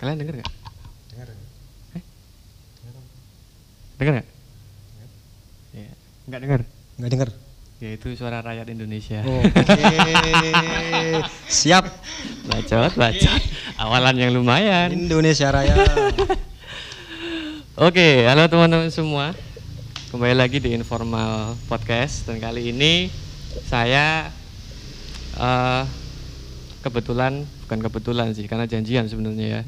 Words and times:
Kalian 0.00 0.16
denger 0.16 0.34
nggak? 0.40 0.52
Dengar. 1.12 1.28
Denger 4.00 4.12
nggak? 4.16 4.28
Ya, 5.76 5.92
nggak. 6.24 6.40
Enggak 6.96 7.10
dengar. 7.12 7.30
Ya 7.84 7.90
itu 7.92 8.08
suara 8.16 8.40
rakyat 8.40 8.72
Indonesia. 8.72 9.20
Oke. 9.28 9.52
Siap. 11.52 11.84
Bacot, 12.48 12.92
bacot. 12.96 13.42
Awalan 13.76 14.16
yang 14.16 14.32
lumayan. 14.32 14.88
Indonesia 14.88 15.52
Raya. 15.52 15.76
Oke, 17.88 18.24
halo 18.24 18.48
teman-teman 18.48 18.88
semua. 18.88 19.36
Kembali 20.08 20.32
lagi 20.32 20.64
di 20.64 20.72
Informal 20.72 21.60
Podcast 21.68 22.24
dan 22.24 22.40
kali 22.40 22.72
ini 22.72 23.12
saya 23.68 24.32
eh, 25.36 25.82
kebetulan 26.80 27.44
bukan 27.68 27.78
kebetulan 27.84 28.32
sih 28.32 28.48
karena 28.48 28.64
janjian 28.64 29.04
sebenarnya 29.04 29.60
ya. 29.60 29.62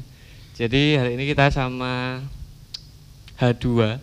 Jadi 0.53 1.01
hari 1.01 1.17
ini 1.17 1.25
kita 1.33 1.49
sama 1.49 2.21
H2 3.41 3.97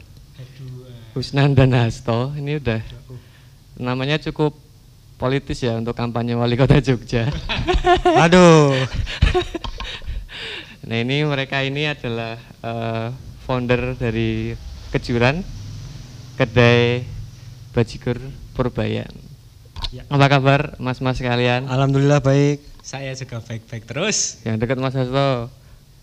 Husnan 1.15 1.55
dan 1.55 1.70
Hasto. 1.70 2.34
Ini 2.34 2.59
udah 2.59 2.83
namanya 3.79 4.19
cukup 4.19 4.59
politis 5.15 5.62
ya 5.62 5.79
untuk 5.79 5.95
kampanye 5.95 6.34
wali 6.34 6.59
kota 6.59 6.83
Jogja. 6.83 7.30
Aduh. 8.27 8.74
Nah 10.91 10.97
ini 10.98 11.23
mereka 11.23 11.62
ini 11.62 11.87
adalah 11.87 12.34
eh, 12.66 13.15
founder 13.46 13.95
dari 13.95 14.59
Kejuran, 14.91 15.46
kedai 16.35 17.07
bajigur 17.71 18.19
Purbayan. 18.59 19.15
Ya. 19.95 20.02
Apa 20.10 20.27
kabar 20.27 20.74
mas-mas 20.82 21.23
kalian? 21.23 21.71
Alhamdulillah 21.71 22.19
baik. 22.19 22.59
Saya 22.82 23.15
juga 23.15 23.38
baik-baik 23.38 23.87
terus. 23.87 24.43
Yang 24.43 24.66
dekat 24.66 24.82
Mas 24.82 24.98
Hasto. 24.98 25.59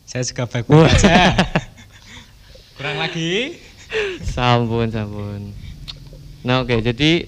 Saya 0.08 0.24
juga 0.24 0.48
baik-baik 0.48 0.88
aja. 0.88 1.36
Kurang 2.80 2.96
lagi. 2.96 3.60
Sampun, 4.24 4.88
sampun. 4.88 5.52
Nah 6.48 6.64
oke, 6.64 6.80
jadi 6.80 7.28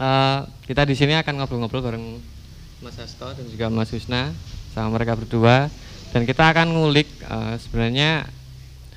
eh, 0.00 0.38
kita 0.64 0.88
di 0.88 0.96
sini 0.96 1.12
akan 1.20 1.36
ngobrol-ngobrol 1.36 1.84
bareng 1.84 2.16
Mas 2.80 2.96
Hasto 2.96 3.36
dan 3.36 3.44
juga 3.44 3.68
Mas 3.68 3.92
Husna 3.92 4.32
sama 4.72 4.96
mereka 4.96 5.20
berdua 5.20 5.68
dan 6.16 6.24
kita 6.24 6.48
akan 6.48 6.72
ngulik 6.72 7.08
eh, 7.28 7.54
sebenarnya 7.60 8.24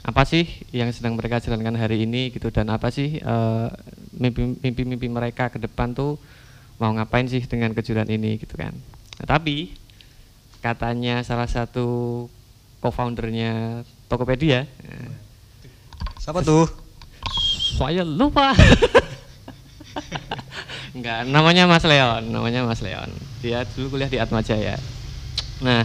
apa 0.08 0.24
sih 0.24 0.48
yang 0.72 0.88
sedang 0.96 1.20
mereka 1.20 1.44
jalankan 1.44 1.76
hari 1.76 2.08
ini 2.08 2.32
gitu 2.32 2.48
dan 2.48 2.72
apa 2.72 2.96
sih 2.96 3.20
eh, 3.20 3.68
mimpi- 4.16 4.56
mimpi-mimpi 4.64 5.12
mereka 5.12 5.52
ke 5.52 5.60
depan 5.60 5.92
tuh 5.92 6.16
mau 6.80 6.96
ngapain 6.96 7.28
sih 7.28 7.44
dengan 7.44 7.76
kejuran 7.76 8.08
ini 8.08 8.40
gitu 8.40 8.56
kan. 8.56 8.72
Nah, 9.20 9.28
tapi 9.28 9.76
katanya 10.64 11.20
salah 11.28 11.52
satu 11.52 12.28
co-foundernya 12.86 13.82
Tokopedia 14.06 14.70
Siapa 16.22 16.46
tuh? 16.46 16.86
saya 17.76 18.02
lupa. 18.02 18.56
Enggak, 20.96 21.28
namanya 21.28 21.68
Mas 21.68 21.84
Leon, 21.84 22.32
namanya 22.32 22.64
Mas 22.64 22.80
Leon. 22.80 23.12
Dia 23.44 23.68
dulu 23.76 23.94
kuliah 24.00 24.08
di 24.08 24.18
Atmajaya. 24.18 24.80
Nah, 25.60 25.84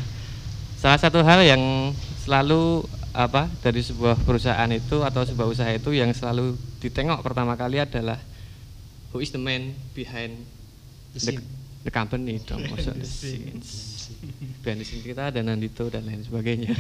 salah 0.79 0.97
satu 1.03 1.21
hal 1.27 1.43
yang 1.43 1.93
selalu 2.23 2.87
apa 3.11 3.51
dari 3.59 3.83
sebuah 3.83 4.23
perusahaan 4.23 4.71
itu 4.71 5.03
atau 5.03 5.27
sebuah 5.27 5.51
usaha 5.51 5.71
itu 5.75 5.91
yang 5.91 6.15
selalu 6.15 6.55
ditengok 6.79 7.27
pertama 7.27 7.59
kali 7.59 7.83
adalah 7.83 8.23
who 9.11 9.19
is 9.19 9.35
the 9.35 9.43
man 9.43 9.75
behind 9.99 10.47
the, 11.19 11.19
the 11.19 11.43
company 11.89 12.37
dong, 12.45 12.61
maksud 12.69 12.93
the 13.01 13.09
scenes. 13.09 13.69
Behind 14.61 14.85
the 14.85 14.85
scenes 14.85 15.09
kita 15.09 15.33
ada 15.33 15.41
Nandito 15.41 15.89
dan 15.89 16.05
lain 16.05 16.21
sebagainya. 16.21 16.77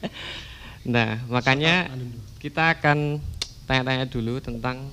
nah, 0.92 1.16
makanya 1.32 1.88
kita 2.36 2.76
akan 2.76 3.16
tanya-tanya 3.64 4.04
dulu 4.12 4.36
tentang 4.44 4.92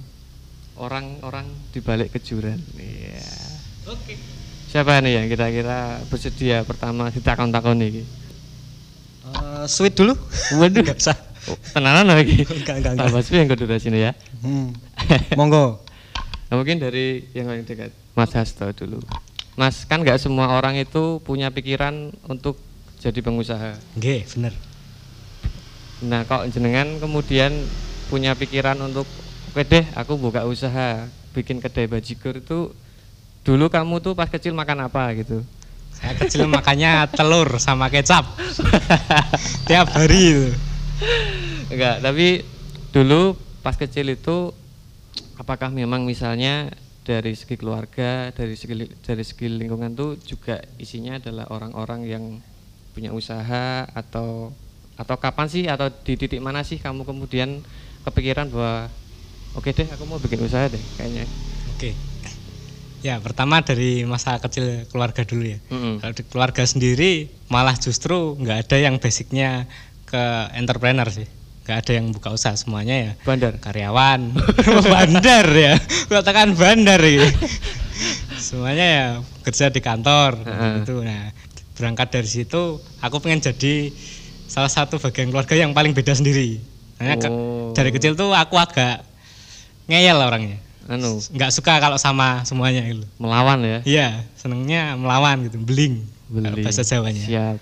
orang-orang 0.79 1.51
di 1.75 1.83
balik 1.83 2.15
kejuran. 2.15 2.55
Iya. 2.79 3.27
Oke. 3.91 4.15
Siapa 4.71 5.03
nih 5.03 5.19
yang 5.19 5.27
kira-kira 5.27 5.99
bersedia 6.07 6.63
pertama 6.63 7.11
kita 7.11 7.35
takon-takon 7.35 7.75
nih? 7.75 8.07
Eh, 9.29 9.65
sweet 9.67 9.97
dulu. 9.97 10.15
Waduh, 10.55 10.81
Enggak 10.85 10.99
usah. 11.01 11.17
oh, 11.49 11.57
tenanan 11.75 12.07
lagi. 12.07 12.45
Enggak, 12.45 12.79
enggak, 12.79 12.91
enggak. 12.95 13.05
Tambah 13.09 13.21
sepi 13.25 13.37
yang 13.41 13.51
kedua 13.51 13.77
sini 13.81 13.99
ya. 14.05 14.11
Hmm. 14.39 14.71
Monggo. 15.35 15.83
Nah, 16.49 16.55
mungkin 16.57 16.81
dari 16.81 17.29
yang 17.37 17.45
paling 17.45 17.65
dekat, 17.65 17.93
Mas 18.19 18.35
Hasto 18.35 18.67
dulu. 18.75 18.99
Mas, 19.55 19.87
kan 19.87 20.03
nggak 20.03 20.19
semua 20.19 20.51
orang 20.51 20.75
itu 20.75 21.23
punya 21.23 21.47
pikiran 21.47 22.11
untuk 22.27 22.59
jadi 22.99 23.15
pengusaha. 23.23 23.79
Nggih, 23.95 24.27
bener. 24.35 24.53
Nah, 26.03 26.27
kok 26.27 26.51
jenengan 26.51 26.99
kemudian 26.99 27.55
punya 28.11 28.35
pikiran 28.35 28.75
untuk 28.83 29.07
oke 29.55 29.63
deh, 29.63 29.87
aku 29.95 30.19
buka 30.19 30.43
usaha, 30.43 31.07
bikin 31.31 31.63
kedai 31.63 31.87
bajigur 31.87 32.43
itu 32.43 32.75
dulu 33.47 33.71
kamu 33.71 34.03
tuh 34.03 34.13
pas 34.19 34.27
kecil 34.27 34.51
makan 34.51 34.91
apa 34.91 35.15
gitu? 35.15 35.47
Saya 35.95 36.15
kecil 36.19 36.43
makannya 36.47 37.07
telur 37.15 37.55
sama 37.55 37.87
kecap. 37.87 38.35
Tiap 39.67 39.87
hari 39.95 40.19
itu. 40.35 40.47
Enggak, 41.71 42.03
tapi 42.03 42.43
dulu 42.91 43.39
pas 43.63 43.79
kecil 43.79 44.11
itu 44.11 44.51
apakah 45.39 45.71
memang 45.71 46.03
misalnya 46.03 46.71
dari 47.03 47.33
segi 47.33 47.55
keluarga, 47.57 48.29
dari 48.35 48.53
segi 48.53 48.75
dari 49.01 49.23
segi 49.23 49.47
lingkungan 49.49 49.95
tuh 49.95 50.19
juga 50.21 50.61
isinya 50.77 51.17
adalah 51.17 51.49
orang-orang 51.49 52.01
yang 52.05 52.23
punya 52.93 53.15
usaha 53.15 53.87
atau 53.87 54.51
atau 54.99 55.15
kapan 55.15 55.47
sih 55.47 55.63
atau 55.71 55.87
di 55.87 56.19
titik 56.19 56.43
mana 56.43 56.59
sih 56.61 56.75
kamu 56.75 57.07
kemudian 57.07 57.63
kepikiran 58.03 58.51
bahwa 58.51 58.91
oke 59.55 59.71
deh 59.71 59.87
aku 59.87 60.03
mau 60.03 60.19
bikin 60.19 60.43
usaha 60.43 60.67
deh 60.67 60.83
kayaknya. 60.99 61.23
Oke. 61.75 61.95
Ya, 62.99 63.15
pertama 63.23 63.63
dari 63.63 64.03
masa 64.03 64.35
kecil 64.43 64.83
keluarga 64.91 65.23
dulu 65.23 65.55
ya. 65.55 65.59
Mm-mm. 65.71 66.03
Kalau 66.03 66.13
di 66.19 66.23
keluarga 66.27 66.67
sendiri 66.67 67.31
malah 67.47 67.79
justru 67.79 68.35
nggak 68.35 68.67
ada 68.67 68.75
yang 68.75 68.99
basicnya 68.99 69.71
ke 70.03 70.23
entrepreneur 70.51 71.07
sih. 71.07 71.38
Nggak 71.69 71.85
ada 71.85 71.93
yang 71.93 72.09
buka 72.09 72.33
usaha 72.33 72.57
semuanya 72.57 72.95
ya. 72.97 73.11
Bandar. 73.21 73.53
karyawan. 73.61 74.33
Bandar 74.89 75.45
ya. 75.45 75.77
Katakan 76.09 76.57
bandar 76.57 76.97
ya. 76.97 77.29
Semuanya 78.35 78.85
ya 78.89 79.05
kerja 79.45 79.69
di 79.69 79.77
kantor 79.77 80.41
Heeh. 80.41 80.71
gitu. 80.81 81.05
Nah 81.05 81.29
berangkat 81.77 82.09
dari 82.09 82.25
situ 82.25 82.61
aku 82.97 83.21
pengen 83.21 83.37
jadi 83.43 83.93
salah 84.49 84.65
satu 84.65 84.97
bagian 84.97 85.29
keluarga 85.29 85.53
yang 85.53 85.69
paling 85.69 85.93
beda 85.93 86.17
sendiri. 86.17 86.57
Ke- 86.97 87.29
Oh. 87.29 87.69
dari 87.71 87.93
kecil 87.93 88.17
tuh 88.17 88.33
aku 88.33 88.57
agak 88.57 89.05
ngeyel 89.85 90.17
orangnya. 90.17 90.57
Anu, 90.89 91.21
nggak 91.21 91.53
suka 91.53 91.77
kalau 91.77 92.01
sama 92.01 92.41
semuanya 92.43 92.81
gitu. 92.81 93.05
Melawan 93.21 93.61
ya. 93.61 93.79
iya 93.85 94.25
senengnya 94.33 94.97
melawan 94.97 95.45
gitu 95.45 95.61
beling, 95.61 96.01
bahasa 96.33 96.81
Jawanya. 96.81 97.21
Siap. 97.21 97.57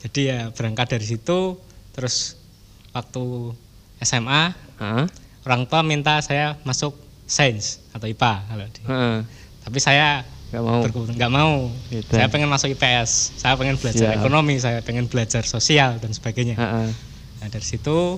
jadi 0.00 0.20
ya 0.24 0.38
berangkat 0.56 0.96
dari 0.96 1.04
situ 1.04 1.60
terus 1.92 2.37
waktu 2.98 3.54
SMA 4.02 4.42
Hah? 4.78 5.06
orang 5.46 5.62
tua 5.64 5.80
minta 5.82 6.18
saya 6.20 6.58
masuk 6.62 6.94
sains 7.24 7.78
atau 7.94 8.06
IPA 8.06 8.32
kalau 8.44 8.66
di. 8.68 8.80
Heeh. 8.84 9.16
Tapi 9.62 9.78
saya 9.78 10.24
Nggak 10.48 10.64
mau. 10.64 10.80
nggak 11.12 11.32
mau. 11.32 11.52
Gitu. 11.92 12.08
Saya 12.08 12.26
pengen 12.32 12.48
masuk 12.48 12.72
IPS. 12.72 13.36
Saya 13.36 13.52
pengen 13.54 13.76
belajar 13.76 14.16
Siap. 14.16 14.18
ekonomi. 14.18 14.56
Saya 14.56 14.80
pengen 14.80 15.04
belajar 15.04 15.44
sosial 15.44 16.00
dan 16.00 16.08
sebagainya. 16.08 16.56
Heeh. 16.56 16.88
Nah 17.44 17.48
dari 17.52 17.62
situ 17.62 18.16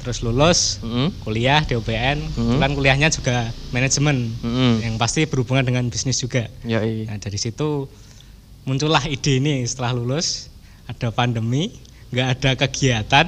terus 0.00 0.24
lulus 0.24 0.78
Mm-mm. 0.80 1.10
kuliah 1.26 1.60
di 1.66 1.74
UPN. 1.76 2.22
Hmm. 2.22 2.54
Kebetulan 2.56 2.72
kuliahnya 2.72 3.08
juga 3.10 3.36
manajemen 3.74 4.30
Mm-mm. 4.40 4.72
yang 4.80 4.94
pasti 4.96 5.26
berhubungan 5.26 5.66
dengan 5.66 5.84
bisnis 5.90 6.22
juga. 6.22 6.46
Yoi. 6.62 7.10
Nah 7.10 7.18
dari 7.18 7.36
situ 7.36 7.90
muncullah 8.62 9.02
ide 9.10 9.42
ini 9.42 9.66
setelah 9.66 9.90
lulus 9.92 10.48
ada 10.86 11.10
pandemi, 11.10 11.74
nggak 12.14 12.28
ada 12.38 12.50
kegiatan. 12.56 13.26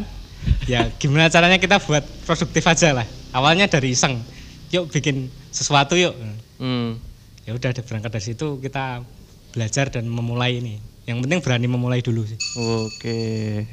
Ya 0.70 0.86
gimana 0.98 1.26
caranya 1.26 1.58
kita 1.58 1.82
buat 1.82 2.06
produktif 2.22 2.62
aja 2.66 2.94
lah. 2.94 3.06
Awalnya 3.34 3.66
dari 3.66 3.96
iseng, 3.96 4.20
yuk 4.70 4.92
bikin 4.92 5.32
sesuatu 5.50 5.98
yuk. 5.98 6.14
Hmm. 6.62 7.00
Ya 7.42 7.58
udah 7.58 7.74
ada 7.74 7.82
berangkat 7.82 8.10
dari 8.14 8.24
situ 8.30 8.62
kita 8.62 9.02
belajar 9.50 9.90
dan 9.90 10.06
memulai 10.06 10.62
ini. 10.62 10.78
Yang 11.02 11.26
penting 11.26 11.40
berani 11.42 11.66
memulai 11.66 11.98
dulu 11.98 12.22
sih. 12.22 12.38
Oke. 12.54 13.66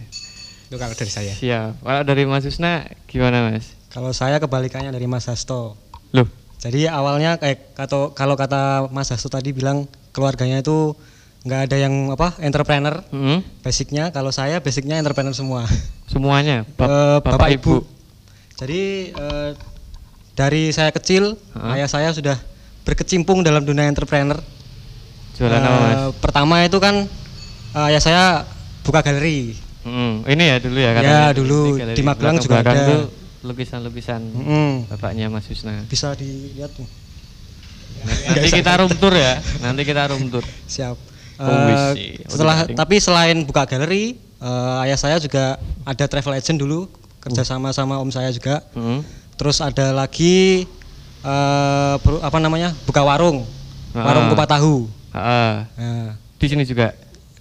Itu 0.70 0.76
kalau 0.82 0.94
dari 0.98 1.12
saya. 1.14 1.34
Siap. 1.34 1.86
Kalau 1.86 2.02
dari 2.02 2.24
Mas 2.26 2.46
Husna 2.46 2.90
gimana 3.06 3.54
Mas? 3.54 3.78
Kalau 3.94 4.10
saya 4.14 4.42
kebalikannya 4.42 4.90
dari 4.90 5.06
Mas 5.06 5.30
Hasto. 5.30 5.78
Loh, 6.14 6.26
Jadi 6.60 6.90
awalnya 6.90 7.40
kayak 7.40 7.78
kata 7.78 8.12
kalau 8.18 8.36
kata 8.36 8.90
Mas 8.90 9.14
Hasto 9.14 9.30
tadi 9.30 9.54
bilang 9.54 9.88
keluarganya 10.12 10.60
itu 10.60 10.98
nggak 11.42 11.62
ada 11.66 11.78
yang 11.78 11.94
apa 12.10 12.36
entrepreneur. 12.40 13.00
hmm? 13.06 13.40
Basicnya 13.60 14.10
kalau 14.10 14.30
saya 14.30 14.60
basicnya 14.60 14.96
entrepreneur 14.96 15.32
semua. 15.32 15.64
semuanya 16.06 16.66
bap- 16.74 16.90
Eh, 16.90 17.18
bapak, 17.22 17.50
ibu. 17.54 17.86
Jadi 18.56 18.82
eh, 19.10 19.50
dari 20.34 20.68
saya 20.70 20.90
kecil 20.90 21.36
Hah? 21.54 21.74
ayah 21.74 21.86
saya 21.86 22.10
sudah 22.10 22.36
berkecimpung 22.84 23.40
dalam 23.40 23.62
dunia 23.62 23.86
entrepreneur. 23.86 24.40
Jualan 25.36 25.58
apa 25.58 25.70
Eh, 25.70 25.80
Mas? 25.80 26.00
Pertama 26.18 26.56
itu 26.62 26.78
kan 26.78 27.08
eh, 27.72 27.88
ayah 27.88 28.00
saya 28.00 28.24
buka 28.82 29.00
galeri. 29.00 29.56
Hmm, 29.80 30.26
ini 30.26 30.44
ya 30.44 30.58
dulu 30.60 30.76
ya 30.76 30.92
Ya, 30.98 31.32
dulu. 31.32 31.78
Galeri 31.78 31.96
Di 31.96 32.04
Magelang 32.04 32.36
juga 32.38 32.60
ada. 32.60 33.08
lukisan-lukisan 33.40 34.20
Mm-mm. 34.20 34.92
bapaknya 34.92 35.32
Mas 35.32 35.48
Husna. 35.48 35.88
Bisa 35.88 36.12
dilihat 36.12 36.76
tuh. 36.76 36.84
Nanti 38.28 38.48
kita 38.60 38.76
room 38.76 38.92
tour 38.94 39.16
ya. 39.16 39.40
Nanti 39.62 39.82
kita 39.84 40.12
room 40.12 40.28
tour. 40.28 40.44
Siap. 40.68 41.00
Oh, 41.40 41.96
setelah 42.28 42.68
tapi 42.68 43.00
selain 43.00 43.42
buka 43.42 43.64
galeri, 43.64 44.14
eh, 44.20 44.84
ayah 44.84 44.96
saya 44.96 45.16
juga 45.18 45.56
ada 45.82 46.04
travel 46.04 46.36
agent 46.36 46.58
dulu 46.58 46.92
kerja 47.20 47.42
sama 47.42 47.72
sama 47.72 47.96
om 47.96 48.08
saya 48.08 48.28
juga. 48.30 48.60
Hmm. 48.72 49.00
Terus 49.34 49.60
ada 49.60 49.96
lagi 49.96 50.68
ber- 51.98 52.20
apa 52.22 52.38
namanya 52.38 52.76
buka 52.84 53.00
warung, 53.02 53.48
warung 53.90 54.26
Ah. 54.28 54.30
kupat 54.30 54.48
tahu. 54.50 54.76
Nah, 55.10 55.66
Di 56.36 56.46
sini 56.46 56.64
juga. 56.64 56.92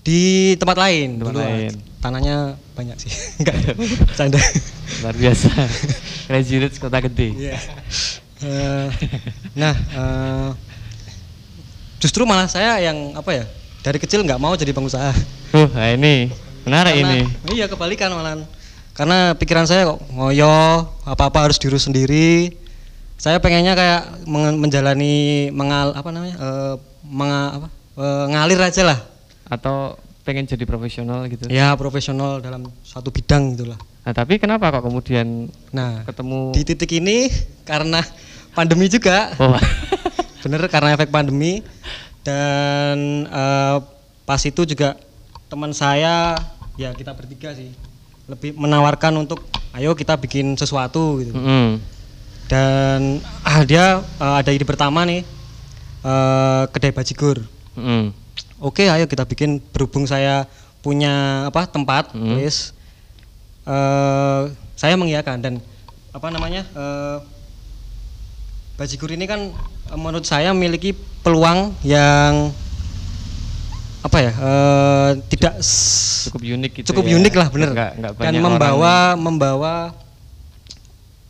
di 0.01 0.55
tempat 0.55 0.79
lain 0.79 1.19
Tempat 1.19 1.27
dulu 1.29 1.41
lain. 1.43 1.73
tanahnya 1.99 2.37
banyak 2.73 2.97
sih, 2.97 3.13
enggak 3.43 3.77
canda. 4.15 4.41
Luar 5.03 5.13
biasa. 5.13 5.51
Crazy 6.25 6.57
Rich 6.57 6.79
kota 6.79 7.03
gede. 7.03 7.29
Iya. 7.31 7.59
Eh, 8.39 8.89
nah, 9.53 9.75
eh, 9.75 10.49
justru 11.99 12.23
malah 12.23 12.47
saya 12.47 12.79
yang 12.81 13.13
apa 13.13 13.31
ya 13.33 13.45
dari 13.89 13.97
kecil 13.97 14.21
nggak 14.21 14.37
mau 14.37 14.53
jadi 14.53 14.77
pengusaha. 14.77 15.17
Uh, 15.57 15.65
nah 15.73 15.89
ini 15.89 16.29
menarik 16.69 16.93
Karena- 16.93 17.09
ini. 17.09 17.21
Iya 17.57 17.73
kebalikan 17.73 18.13
malah. 18.13 18.45
Karena 18.93 19.33
pikiran 19.33 19.65
saya 19.65 19.89
kok 19.89 20.05
ngoyo, 20.13 20.85
apa-apa 21.09 21.49
harus 21.49 21.57
diurus 21.57 21.89
sendiri. 21.89 22.53
Saya 23.17 23.41
pengennya 23.41 23.73
kayak 23.73 24.29
men- 24.29 24.59
menjalani 24.61 25.49
mengal 25.51 25.97
apa 25.97 26.13
namanya? 26.13 26.37
eh, 26.37 26.75
menga- 27.03 27.53
apa? 27.57 27.69
eh, 27.97 28.25
ngalir 28.29 28.61
aja 28.61 28.83
lah. 28.85 28.99
Atau 29.49 29.97
pengen 30.27 30.45
jadi 30.45 30.69
profesional 30.69 31.25
gitu. 31.27 31.49
Ya 31.49 31.73
profesional 31.73 32.45
dalam 32.45 32.69
suatu 32.85 33.09
bidang 33.09 33.57
gitulah. 33.57 33.81
Nah, 34.05 34.13
tapi 34.13 34.37
kenapa 34.37 34.69
kok 34.69 34.85
kemudian 34.85 35.49
Nah, 35.73 36.05
ketemu 36.05 36.53
di 36.53 36.63
titik 36.67 36.91
ini 36.93 37.33
karena 37.65 38.05
pandemi 38.53 38.91
juga. 38.93 39.33
Oh, 39.41 39.57
Bener 40.45 40.63
karena 40.71 40.95
efek 40.95 41.11
pandemi 41.11 41.65
dan 42.23 43.27
eh, 43.27 43.77
pas 44.23 44.41
itu 44.45 44.63
juga 44.65 44.99
teman 45.49 45.73
saya 45.73 46.37
ya 46.77 46.93
kita 46.93 47.17
bertiga 47.17 47.57
sih 47.57 47.73
lebih 48.29 48.53
menawarkan 48.55 49.17
untuk 49.17 49.41
ayo 49.73 49.97
kita 49.97 50.21
bikin 50.21 50.53
sesuatu 50.55 51.17
gitu. 51.25 51.33
Mm, 51.33 51.81
dan 52.49 53.01
ah 53.43 53.65
dia 53.65 54.05
eh, 54.05 54.35
ada 54.45 54.51
ide 54.53 54.69
pertama 54.69 55.05
nih 55.09 55.25
eh, 56.05 56.63
kedai 56.69 56.93
bajigur. 56.93 57.41
Mm, 57.73 58.13
oke 58.61 58.85
ayo 58.85 59.09
kita 59.09 59.25
bikin 59.25 59.63
berhubung 59.73 60.05
saya 60.05 60.45
punya 60.79 61.47
apa 61.49 61.67
tempat 61.67 62.13
Hmm. 62.13 62.39
wis. 62.39 62.77
Eh, 63.69 64.43
saya 64.77 64.95
mengiyakan 64.95 65.37
dan 65.43 65.55
apa 66.13 66.29
namanya 66.29 66.65
eh, 66.73 67.19
bajigur 68.77 69.11
ini 69.11 69.27
kan 69.27 69.51
menurut 69.95 70.23
saya 70.23 70.51
memiliki 70.51 70.93
peluang 71.21 71.73
yang 71.81 72.53
apa 73.99 74.19
ya 74.21 74.33
eh, 74.33 75.11
tidak 75.29 75.59
cukup 76.25 76.41
unik 76.41 76.73
gitu. 76.75 76.87
cukup 76.89 77.05
ya. 77.05 77.15
unik 77.15 77.35
lah 77.35 77.49
bener 77.49 77.71
Nggak- 77.71 77.95
nggak 77.95 78.13
dan 78.19 78.35
membawa 78.39 78.95
orang 79.11 79.19
membawa 79.19 79.75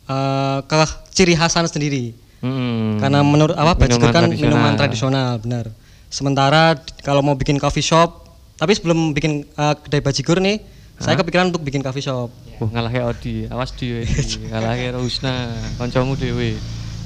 eh, 0.05 0.57
ke 0.63 0.75
ciri 1.11 1.33
khasan 1.33 1.65
sendiri 1.65 2.11
yang- 2.11 2.27
Mm, 2.39 3.03
karena 3.03 3.19
menurut 3.19 3.51
apa 3.51 3.75
bajigur 3.75 3.99
minuman 3.99 4.15
kan 4.15 4.23
tradisional. 4.23 4.47
minuman 4.47 4.73
tradisional 4.73 5.31
benar 5.39 5.65
sementara 6.07 6.63
kalau 7.01 7.19
mau 7.19 7.35
bikin 7.35 7.59
coffee 7.59 7.83
shop 7.83 8.31
tapi 8.55 8.71
sebelum 8.71 9.11
bikin 9.11 9.43
eh, 9.43 9.75
kedai 9.77 9.99
bajigur 9.99 10.39
nih 10.39 10.63
saya 10.95 11.15
kepikiran 11.15 11.47
untuk 11.47 11.59
bikin 11.61 11.79
coffee 11.79 11.99
shop 12.01 12.31
Wah, 12.57 12.67
ngalahke 12.69 12.99
Odi, 13.01 13.35
awas 13.45 13.71
di 13.73 14.03
ngalahke 14.45 14.91
Rusna, 14.93 15.47
kancamu 15.75 16.11
dhewe. 16.13 16.59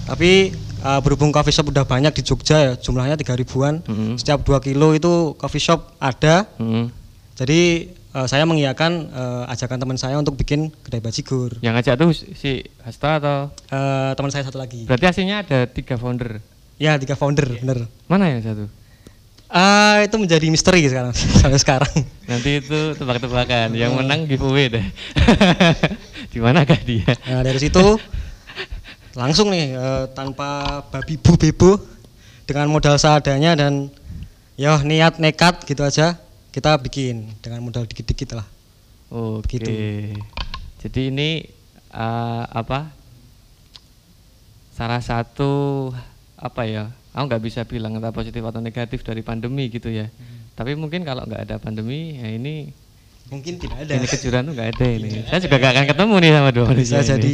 tapi 0.03 0.49
eh, 0.83 0.99
berhubung 0.99 1.31
coffee 1.31 1.51
shop 1.51 1.67
udah 1.67 1.83
banyak 1.83 2.11
di 2.11 2.21
Jogja 2.21 2.57
ya 2.59 2.73
jumlahnya 2.75 3.15
tiga 3.15 3.33
ribuan 3.33 3.79
Mm, 3.83 4.15
setiap 4.15 4.41
2 4.41 4.59
kilo 4.61 4.91
itu 4.91 5.11
coffee 5.35 5.61
shop 5.61 5.95
ada 5.97 6.45
mm. 6.55 6.85
jadi 7.33 7.59
eh, 7.89 8.27
saya 8.27 8.43
mengiyakan 8.43 8.91
eh, 9.07 9.43
ajakan 9.49 9.77
teman 9.79 9.95
saya 9.95 10.15
untuk 10.15 10.35
bikin 10.35 10.69
kedai 10.79 10.99
bajigur 10.99 11.55
Yang 11.59 11.73
ngajak 11.73 11.93
tuh 11.97 12.09
si 12.13 12.51
Hasta 12.79 13.17
atau 13.17 13.37
Eh, 13.65 14.11
teman 14.13 14.29
saya 14.29 14.43
satu 14.43 14.57
lagi 14.57 14.83
berarti 14.83 15.05
aslinya 15.05 15.41
ada 15.41 15.65
tiga 15.65 15.95
founder. 15.95 16.37
ya 16.75 16.95
tiga 16.95 17.13
founder 17.13 17.47
bener 17.57 17.87
Mana 18.05 18.27
yang 18.27 18.41
satu? 18.41 18.67
Ah, 19.47 20.01
itu 20.01 20.17
menjadi 20.17 20.49
misteri 20.49 20.81
sekarang 20.83 21.13
sampai 21.41 21.61
sekarang 21.61 21.93
Nanti 22.25 22.57
itu 22.57 22.97
tebak-tebakan. 22.97 23.75
Yang 23.75 23.91
menang 23.93 24.25
giveaway 24.25 24.65
deh. 24.65 24.81
Di 26.33 26.39
manakah 26.39 26.79
dia? 26.81 27.05
Nah 27.29 27.45
dari 27.45 27.59
situ 27.59 27.83
langsung 29.13 29.53
nih 29.53 29.77
eh, 29.77 30.05
tanpa 30.17 30.81
babi 30.89 31.17
bu 31.21 31.37
bebo 31.37 31.77
dengan 32.49 32.67
modal 32.69 32.97
seadanya 32.97 33.53
dan 33.53 33.89
ya 34.57 34.81
niat 34.81 35.21
nekat 35.21 35.65
gitu 35.65 35.85
aja 35.85 36.17
kita 36.53 36.77
bikin 36.77 37.33
dengan 37.41 37.65
modal 37.65 37.89
dikit-dikit 37.89 38.37
lah. 38.37 38.45
Oke. 39.09 39.57
Gitu. 39.57 39.73
Jadi 40.85 41.01
ini 41.09 41.29
eh, 41.89 42.43
apa? 42.49 42.93
Salah 44.73 45.01
satu 45.01 45.89
apa 46.37 46.65
ya? 46.65 46.89
Aku 47.13 47.29
nggak 47.29 47.43
bisa 47.45 47.61
bilang 47.65 47.97
entah 47.97 48.09
positif 48.09 48.41
atau 48.41 48.57
negatif 48.57 49.05
dari 49.05 49.21
pandemi 49.21 49.69
gitu 49.69 49.89
ya. 49.89 50.09
Tapi 50.53 50.77
mungkin 50.77 51.05
kalau 51.05 51.25
nggak 51.25 51.49
ada 51.49 51.55
pandemi, 51.61 52.17
ya 52.17 52.29
ini 52.29 52.73
Mungkin 53.31 53.53
tidak 53.57 53.77
ada. 53.87 53.91
ini 53.97 54.07
kejuran 54.07 54.41
tuh 54.45 54.53
nggak 54.53 54.69
ada 54.77 54.87
ini. 54.87 55.09
Saya 55.25 55.39
juga 55.41 55.55
nggak 55.57 55.73
akan 55.73 55.85
ketemu 55.89 56.15
nih 56.19 56.31
sama 56.31 56.49
dua 56.53 56.65
manusia 56.69 56.97
Bisa 57.01 57.15
ini. 57.15 57.21
jadi. 57.21 57.33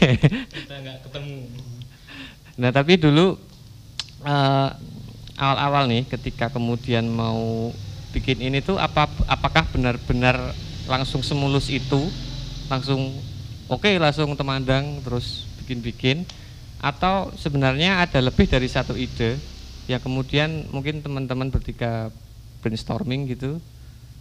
Kita 0.60 0.74
nggak 0.80 0.98
ketemu. 1.08 1.38
Nah 2.60 2.70
tapi 2.70 2.92
dulu 3.00 3.26
eh, 4.22 4.68
awal-awal 5.40 5.90
nih 5.90 6.02
ketika 6.06 6.52
kemudian 6.52 7.08
mau 7.08 7.72
bikin 8.12 8.44
ini 8.44 8.60
tuh 8.60 8.76
apa 8.76 9.08
apakah 9.26 9.64
benar-benar 9.72 10.36
langsung 10.86 11.24
semulus 11.24 11.72
itu 11.72 11.98
langsung 12.68 13.16
oke 13.72 13.88
langsung 13.96 14.36
temandang 14.36 15.00
terus 15.00 15.48
bikin-bikin 15.62 16.28
atau 16.82 17.32
sebenarnya 17.38 18.04
ada 18.04 18.20
lebih 18.20 18.44
dari 18.50 18.68
satu 18.68 18.92
ide 18.98 19.40
yang 19.88 20.02
kemudian 20.02 20.68
mungkin 20.70 21.00
teman-teman 21.00 21.48
bertiga 21.48 22.12
brainstorming 22.60 23.26
gitu 23.32 23.58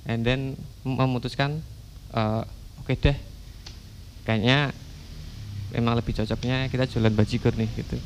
and 0.04 0.22
then 0.22 0.54
memutuskan 0.82 1.62
eh, 2.12 2.42
oke 2.78 2.94
deh 2.94 3.18
kayaknya 4.22 4.74
memang 5.72 5.96
lebih 5.96 6.14
cocoknya 6.14 6.68
kita 6.68 6.86
jualan 6.86 7.12
bajigur 7.12 7.54
nih 7.56 7.70
gitu 7.76 7.98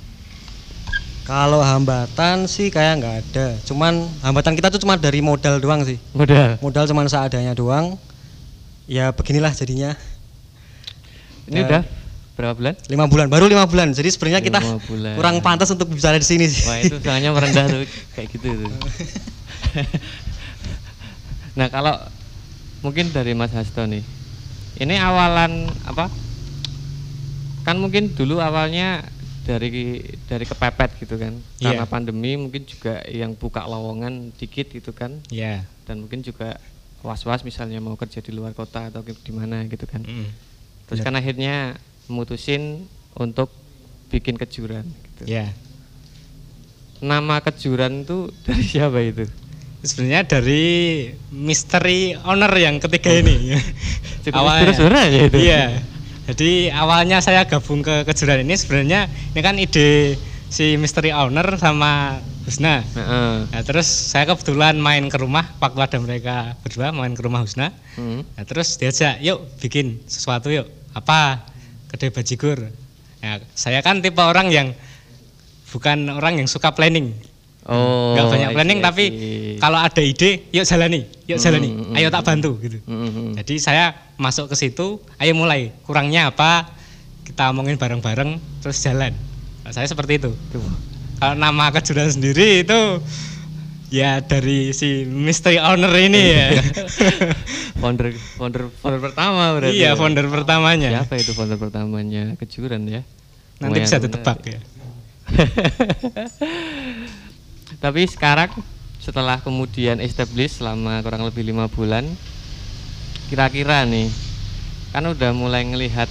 Kalau 1.26 1.58
hambatan 1.58 2.46
sih 2.46 2.70
kayak 2.70 3.02
nggak 3.02 3.16
ada. 3.26 3.58
Cuman 3.66 4.06
hambatan 4.22 4.54
kita 4.54 4.70
tuh 4.70 4.78
cuma 4.78 4.94
dari 4.94 5.26
modal 5.26 5.58
doang 5.58 5.82
sih. 5.82 5.98
modal 6.14 6.62
Modal 6.62 6.86
cuma 6.86 7.02
seadanya 7.10 7.58
doang. 7.58 7.98
Ya 8.86 9.10
beginilah 9.10 9.50
jadinya. 9.50 9.98
ini 11.50 11.62
Eh, 11.62 11.66
udah 11.66 11.82
berapa 12.38 12.54
bulan 12.54 12.78
Lima 12.86 13.10
bulan, 13.10 13.26
baru 13.26 13.50
lima 13.50 13.66
bulan. 13.66 13.90
Jadi 13.90 14.14
sebenarnya 14.14 14.46
kita 14.46 14.62
bulan. 14.86 15.18
kurang 15.18 15.36
pantas 15.42 15.74
untuk 15.74 15.90
bicara 15.90 16.22
di 16.22 16.28
sini 16.30 16.46
sih. 16.46 16.62
wah 16.62 16.78
itu 16.78 17.02
soalnya 17.02 17.34
merendah 17.34 17.74
tuh 17.74 17.82
kayak 18.14 18.28
gitu 18.30 18.46
tuh 18.62 18.70
nah 21.56 21.68
kalau 21.68 21.96
mungkin 22.80 23.10
dari 23.10 23.32
Mas 23.32 23.52
Hasto 23.52 23.84
nih 23.84 24.04
ini 24.78 24.96
awalan 24.96 25.66
apa 25.84 26.12
kan 27.64 27.76
mungkin 27.76 28.12
dulu 28.12 28.38
awalnya 28.38 29.08
dari 29.42 30.02
dari 30.26 30.44
kepepet 30.44 31.00
gitu 31.00 31.16
kan 31.16 31.38
Iya. 31.58 31.78
karena 31.78 31.86
pandemi 31.86 32.34
mungkin 32.36 32.66
juga 32.66 33.02
yang 33.08 33.34
buka 33.34 33.64
lowongan 33.64 34.34
dikit 34.36 34.70
gitu 34.70 34.92
kan 34.92 35.22
Ya. 35.30 35.64
dan 35.86 36.02
mungkin 36.02 36.22
juga 36.22 36.58
was-was 37.02 37.42
misalnya 37.42 37.78
mau 37.78 37.94
kerja 37.94 38.20
di 38.20 38.34
luar 38.34 38.52
kota 38.52 38.90
atau 38.90 39.02
di 39.02 39.32
mana 39.32 39.62
gitu 39.66 39.86
kan 39.86 40.02
Mm. 40.02 40.30
terus 40.86 41.02
kan 41.02 41.14
akhirnya 41.14 41.78
memutusin 42.06 42.86
untuk 43.14 43.50
bikin 44.10 44.36
kejuran 44.36 44.86
gitu. 44.86 45.24
Ya. 45.26 45.54
nama 47.00 47.38
kejuran 47.40 48.04
itu 48.04 48.30
dari 48.46 48.62
siapa 48.62 49.00
itu 49.00 49.26
Sebenarnya 49.86 50.26
dari 50.26 50.66
misteri 51.30 52.18
owner 52.26 52.50
yang 52.58 52.82
ketiga 52.82 53.14
ini. 53.22 53.54
Cukup 54.26 54.42
misteri 54.42 54.72
sebenarnya 54.74 55.22
itu. 55.30 55.38
Iya. 55.38 55.64
Jadi 56.26 56.74
awalnya 56.74 57.22
saya 57.22 57.46
gabung 57.46 57.86
ke 57.86 58.02
kejuran 58.02 58.42
ini 58.42 58.58
sebenarnya 58.58 59.06
ini 59.38 59.42
kan 59.46 59.62
ide 59.62 60.18
si 60.50 60.74
misteri 60.82 61.14
owner 61.14 61.46
sama 61.62 62.18
Husna. 62.46 62.82
Heeh. 62.82 63.36
Nah, 63.50 63.62
terus 63.66 63.86
saya 63.86 64.30
kebetulan 64.30 64.78
main 64.78 65.06
ke 65.10 65.18
rumah 65.18 65.50
waktu 65.58 65.82
ada 65.82 65.98
mereka 65.98 66.54
berdua 66.62 66.94
main 66.94 67.14
ke 67.14 67.22
rumah 67.26 67.42
Husna. 67.46 67.74
Hmm. 67.98 68.22
Nah, 68.22 68.44
terus 68.46 68.78
diajak, 68.78 69.22
yuk 69.22 69.46
bikin 69.62 70.02
sesuatu 70.06 70.54
yuk. 70.54 70.70
Apa? 70.94 71.46
Kedai 71.90 72.14
bajigur. 72.14 72.70
Nah, 73.22 73.42
saya 73.58 73.82
kan 73.82 74.02
tipe 74.02 74.22
orang 74.22 74.54
yang 74.54 74.74
bukan 75.74 76.10
orang 76.14 76.38
yang 76.42 76.50
suka 76.50 76.74
planning. 76.78 77.18
Oh 77.66 78.14
nggak 78.14 78.26
banyak 78.30 78.50
planning 78.54 78.80
I 78.80 78.86
tapi 78.86 79.06
kalau 79.58 79.80
ada 79.82 80.02
ide 80.02 80.50
yuk 80.54 80.66
jalani 80.66 81.06
yuk 81.26 81.40
jalani. 81.42 81.70
Hmm, 81.74 81.84
hmm, 81.92 81.98
ayo 81.98 82.08
tak 82.14 82.24
bantu 82.26 82.58
gitu. 82.62 82.78
Mm-mm. 82.86 83.34
jadi 83.42 83.56
saya 83.58 83.86
masuk 84.22 84.54
ke 84.54 84.56
situ 84.58 85.02
ayo 85.18 85.34
mulai. 85.34 85.74
Kurangnya 85.84 86.30
apa? 86.30 86.70
Kita 87.26 87.50
omongin 87.50 87.82
bareng-bareng 87.82 88.38
terus 88.62 88.78
jalan. 88.86 89.12
Nah, 89.66 89.74
saya 89.74 89.90
seperti 89.90 90.22
itu. 90.22 90.32
Kalau 91.18 91.34
nama 91.34 91.74
kejuran 91.74 92.14
sendiri 92.14 92.62
itu 92.62 93.02
ya 93.90 94.22
dari 94.22 94.70
si 94.78 95.10
mystery 95.10 95.58
owner 95.58 95.90
ini 95.98 96.22
ya. 96.22 96.48
Founder 97.82 98.14
founder 98.38 98.70
founder 98.78 99.02
pertama 99.02 99.58
berarti. 99.58 99.74
iya 99.74 99.94
ya? 99.94 99.98
founder 99.98 100.30
pertamanya. 100.30 100.90
Siapa 101.02 101.18
itu 101.18 101.34
founder 101.34 101.58
pertamanya? 101.58 102.38
Kejuran 102.38 102.86
ya? 102.86 103.02
nanti 103.60 103.80
Lumayan 103.80 103.88
bisa 103.88 103.98
ditebak 104.04 104.40
ya 104.44 104.60
Tapi 107.66 108.06
sekarang 108.06 108.54
setelah 109.02 109.42
kemudian 109.42 109.98
establish 109.98 110.62
selama 110.62 111.02
kurang 111.02 111.26
lebih 111.26 111.42
lima 111.46 111.66
bulan, 111.66 112.06
kira-kira 113.30 113.86
nih 113.90 114.10
kan 114.94 115.06
udah 115.06 115.34
mulai 115.34 115.66
ngelihat 115.66 116.08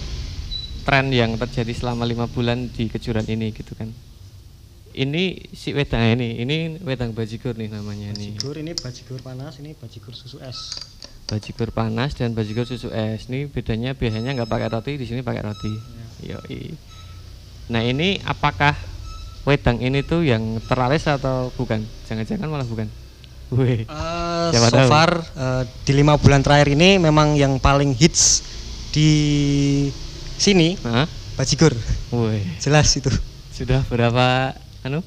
tren 0.84 1.08
yang 1.14 1.38
terjadi 1.40 1.72
selama 1.72 2.04
lima 2.04 2.26
bulan 2.28 2.68
di 2.74 2.90
kejuran 2.90 3.24
ini 3.24 3.54
gitu 3.54 3.72
kan. 3.78 3.88
Ini 4.94 5.50
si 5.50 5.74
wedang 5.74 6.06
ini, 6.14 6.38
ini 6.38 6.78
wedang 6.86 7.10
bajigur 7.10 7.58
nih 7.58 7.66
namanya 7.66 8.14
nih. 8.14 8.38
Bajigur 8.38 8.56
ini 8.62 8.72
bajigur 8.78 9.18
panas, 9.26 9.58
ini 9.58 9.74
bajigur 9.74 10.14
susu 10.14 10.38
es. 10.38 10.78
Bajigur 11.26 11.74
panas 11.74 12.14
dan 12.14 12.30
bajigur 12.30 12.62
susu 12.62 12.94
es. 12.94 13.26
Ini 13.26 13.50
bedanya 13.50 13.98
biasanya 13.98 14.38
nggak 14.38 14.46
pakai 14.46 14.70
roti, 14.70 14.94
di 14.94 15.06
sini 15.06 15.26
pakai 15.26 15.42
roti. 15.42 15.72
Yoi. 16.30 16.78
Nah 17.74 17.82
ini 17.82 18.22
apakah 18.22 18.93
wedang 19.44 19.78
ini 19.78 20.00
tuh 20.00 20.24
yang 20.24 20.58
teralis 20.64 21.04
atau 21.04 21.52
bukan? 21.54 21.84
Jangan-jangan 22.04 22.48
malah 22.48 22.64
bukan. 22.64 22.88
Wih. 23.52 23.84
Eh, 23.84 24.46
Siapa 24.50 24.68
so 24.68 24.76
tahu. 24.80 24.88
far 24.88 25.10
eh, 25.20 25.62
di 25.84 25.92
lima 25.94 26.16
bulan 26.16 26.40
terakhir 26.40 26.72
ini 26.72 26.96
memang 26.96 27.36
yang 27.36 27.60
paling 27.60 27.92
hits 27.92 28.40
di 28.90 29.10
sini 30.34 30.74
Hah? 30.82 31.06
bajigur, 31.36 31.70
Wih. 32.10 32.42
jelas 32.58 32.88
itu. 32.96 33.12
Sudah 33.52 33.84
berapa 33.86 34.56
anu? 34.82 35.04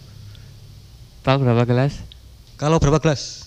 Tahu 1.21 1.35
berapa 1.43 1.67
gelas? 1.67 1.99
Kalau 2.55 2.79
berapa 2.79 2.97
gelas? 2.97 3.45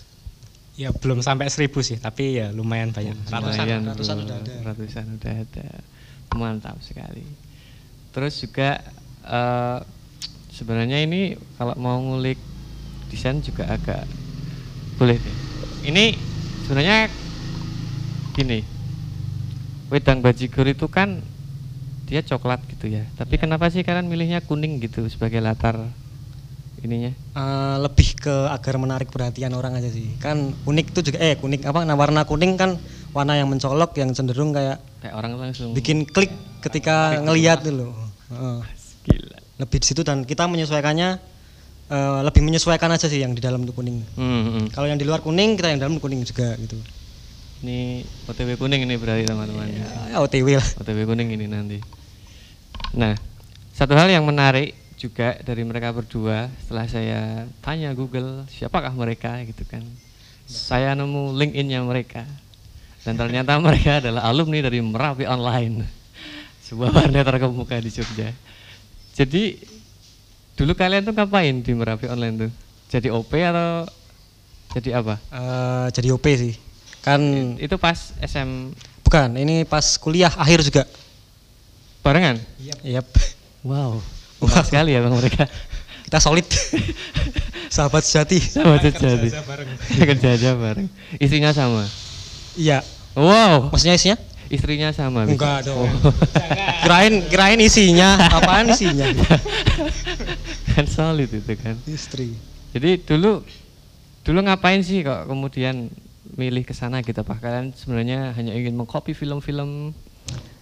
ya 0.81 0.89
belum 0.97 1.21
sampai 1.21 1.53
seribu 1.53 1.85
sih 1.85 2.01
tapi 2.01 2.41
ya 2.41 2.49
lumayan 2.57 2.89
banyak 2.89 3.13
ratusan 3.29 3.69
Lumayan, 3.69 3.81
ratusan 3.85 4.17
bro. 4.17 4.25
udah 4.25 4.37
ada. 4.41 4.55
Ratusan 4.65 5.05
udah 5.21 5.35
ada. 5.45 5.67
Mantap 6.33 6.77
sekali. 6.81 7.21
Terus 8.17 8.41
juga 8.41 8.81
eh, 9.21 9.79
sebenarnya 10.61 11.01
ini 11.01 11.41
kalau 11.57 11.73
mau 11.81 11.97
ngulik 11.97 12.37
desain 13.09 13.41
juga 13.41 13.65
agak 13.65 14.05
boleh 15.01 15.17
deh. 15.17 15.37
Ini 15.89 16.13
sebenarnya 16.61 17.09
gini. 18.37 18.61
Wedang 19.89 20.21
bajigur 20.21 20.69
itu 20.69 20.87
kan 20.87 21.25
dia 22.05 22.21
coklat 22.21 22.61
gitu 22.69 22.93
ya. 22.93 23.09
Tapi 23.17 23.41
kenapa 23.41 23.73
sih 23.73 23.81
kalian 23.81 24.07
milihnya 24.07 24.45
kuning 24.45 24.79
gitu 24.85 25.09
sebagai 25.09 25.41
latar 25.41 25.97
ininya? 26.85 27.11
Eh, 27.33 27.77
lebih 27.81 28.21
ke 28.21 28.35
agar 28.53 28.77
menarik 28.77 29.09
perhatian 29.09 29.57
orang 29.57 29.81
aja 29.81 29.89
sih. 29.89 30.13
Kan 30.21 30.53
unik 30.69 30.87
itu 30.93 31.01
juga 31.11 31.19
eh 31.25 31.35
kuning 31.41 31.65
apa? 31.65 31.89
Nah 31.89 31.97
warna 31.97 32.29
kuning 32.29 32.61
kan 32.61 32.77
warna 33.17 33.41
yang 33.41 33.49
mencolok 33.49 33.97
yang 33.97 34.13
cenderung 34.13 34.53
kayak 34.53 34.79
Kayak 35.01 35.15
orang 35.17 35.33
langsung 35.41 35.73
bikin 35.73 36.05
klik 36.05 36.29
ketika 36.61 37.17
ngelihat 37.25 37.65
loh. 37.73 37.97
Heeh. 38.29 38.59
gila. 39.09 39.40
Lebih 39.61 39.79
di 39.79 39.87
situ 39.93 40.01
dan 40.01 40.25
kita 40.25 40.49
menyesuaikannya 40.49 41.21
eh, 41.93 42.21
lebih 42.25 42.41
menyesuaikan 42.41 42.89
aja 42.89 43.07
sih 43.07 43.21
yang 43.21 43.37
di 43.37 43.45
dalam 43.45 43.61
itu 43.63 43.77
kuning. 43.77 44.01
Hmm, 44.17 44.43
hmm. 44.49 44.65
Kalau 44.73 44.89
yang 44.89 44.97
di 44.97 45.05
luar 45.05 45.21
kuning, 45.21 45.61
kita 45.61 45.69
yang 45.69 45.81
dalam 45.85 46.01
kuning 46.01 46.25
juga 46.25 46.57
gitu. 46.57 46.81
Ini 47.61 48.09
OTW 48.25 48.57
kuning 48.57 48.89
ini 48.89 48.97
berarti 48.97 49.29
teman-teman. 49.29 49.69
Ya, 49.69 50.17
OTW 50.17 50.57
lah. 50.57 50.69
OTW 50.81 51.05
kuning 51.05 51.29
ini 51.37 51.45
nanti. 51.45 51.77
Nah, 52.97 53.13
satu 53.77 53.93
hal 53.93 54.09
yang 54.09 54.25
menarik 54.25 54.73
juga 54.97 55.37
dari 55.45 55.65
mereka 55.65 55.93
berdua 55.93 56.49
setelah 56.61 56.85
saya 56.89 57.21
tanya 57.65 57.93
Google 57.93 58.49
siapakah 58.49 58.93
mereka 58.97 59.37
gitu 59.45 59.65
kan. 59.69 59.85
Saya 60.49 60.97
nemu 60.97 61.37
LinkedIn-nya 61.37 61.85
mereka. 61.85 62.25
Dan 63.05 63.17
ternyata 63.17 63.57
mereka 63.65 64.01
adalah 64.01 64.25
alumni 64.25 64.61
dari 64.65 64.81
Merapi 64.81 65.25
Online. 65.29 65.85
Sebuah 66.65 66.97
warnet 66.97 67.25
terkemuka 67.29 67.77
di 67.77 67.91
Jogja. 67.93 68.33
Jadi 69.21 69.61
dulu 70.57 70.73
kalian 70.73 71.05
tuh 71.05 71.13
ngapain 71.13 71.61
di 71.61 71.77
Merapi 71.77 72.09
Online 72.09 72.49
tuh? 72.49 72.51
Jadi 72.89 73.13
OP 73.13 73.29
atau 73.37 73.85
jadi 74.73 74.97
apa? 74.97 75.21
Eh, 75.29 75.87
jadi 75.93 76.09
OP 76.17 76.25
sih. 76.25 76.57
Kan 77.05 77.21
Itu 77.61 77.77
pas 77.77 78.17
SM 78.17 78.73
bukan, 79.05 79.37
ini 79.37 79.69
pas 79.69 79.85
kuliah 80.01 80.33
akhir 80.33 80.65
juga. 80.65 80.89
barengan? 82.01 82.41
Yap. 82.81 83.13
Wow, 83.61 84.01
Kuat 84.41 84.73
sekali 84.73 84.97
ya 84.97 85.05
bang 85.05 85.13
mereka. 85.13 85.45
Kita 86.09 86.17
solid. 86.17 86.49
Sahabat 87.77 88.01
sejati. 88.01 88.41
Sama 88.41 88.81
jadi. 88.81 89.29
Kerja 90.01 90.29
aja 90.33 90.51
bareng. 90.57 90.89
Istrinya 91.21 91.53
sama. 91.53 91.85
Iya. 92.57 92.81
Wow, 93.13 93.69
Maksudnya 93.69 94.01
isinya? 94.01 94.17
Istrinya 94.51 94.91
sama. 94.91 95.25
bisa. 95.25 95.39
Enggak 95.39 95.59
dong. 95.71 95.87
Oh. 95.87 96.13
Kirain 96.85 97.15
kirain 97.31 97.61
isinya, 97.63 98.19
apaan 98.29 98.75
isinya? 98.75 99.07
kan 100.75 100.85
solid 100.91 101.31
itu 101.31 101.53
kan. 101.57 101.79
Istri. 101.87 102.35
Jadi 102.75 102.91
dulu 103.07 103.43
dulu 104.21 104.39
ngapain 104.45 104.83
sih 104.85 105.01
kok 105.01 105.27
kemudian 105.27 105.89
milih 106.37 106.63
ke 106.63 106.75
sana 106.75 107.01
gitu 107.03 107.23
Pak? 107.23 107.39
Kalian 107.41 107.73
sebenarnya 107.75 108.35
hanya 108.35 108.53
ingin 108.55 108.75
mengcopy 108.75 109.15
film-film 109.15 109.95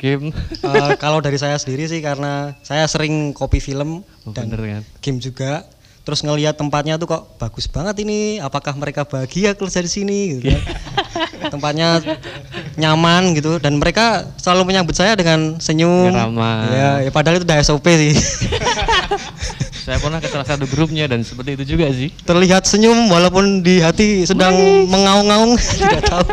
game. 0.00 0.32
Eh, 0.64 0.92
kalau 0.96 1.20
dari 1.20 1.36
saya 1.36 1.56
sendiri 1.60 1.84
sih 1.84 2.00
karena 2.00 2.56
saya 2.64 2.88
sering 2.88 3.36
copy 3.36 3.60
film 3.60 4.00
Oh, 4.24 4.32
dan 4.32 4.48
bener 4.48 4.80
kan? 4.80 4.84
game 5.00 5.18
juga. 5.20 5.64
Terus 6.08 6.24
ngelihat 6.24 6.56
tempatnya 6.56 6.96
tuh 6.96 7.04
kok 7.04 7.36
bagus 7.36 7.68
banget 7.68 8.00
ini. 8.00 8.40
Apakah 8.40 8.72
mereka 8.80 9.04
bahagia 9.04 9.52
kerja 9.52 9.84
di 9.84 9.90
sini 9.92 10.18
gitu 10.40 10.56
kan. 10.56 10.62
Tempatnya 11.48 12.00
nyaman 12.76 13.34
gitu 13.34 13.58
dan 13.58 13.76
mereka 13.76 14.28
selalu 14.38 14.72
menyambut 14.72 14.94
saya 14.94 15.16
dengan 15.18 15.56
senyum. 15.58 16.12
Ramah. 16.14 16.68
Ya, 16.70 16.90
ya 17.04 17.10
padahal 17.10 17.40
itu 17.40 17.46
udah 17.48 17.58
SOP 17.60 17.86
sih. 17.88 18.12
Saya 19.88 20.04
pernah 20.04 20.20
ke 20.20 20.28
salah 20.28 20.44
satu 20.44 20.68
grupnya 20.68 21.08
dan 21.08 21.24
seperti 21.24 21.56
itu 21.56 21.64
juga 21.64 21.88
sih. 21.88 22.12
Terlihat 22.12 22.68
senyum 22.68 23.08
walaupun 23.08 23.64
di 23.64 23.80
hati 23.80 24.28
sedang 24.28 24.52
mengaung-ngaung 24.84 25.56
tidak 25.80 26.04
tahu. 26.04 26.28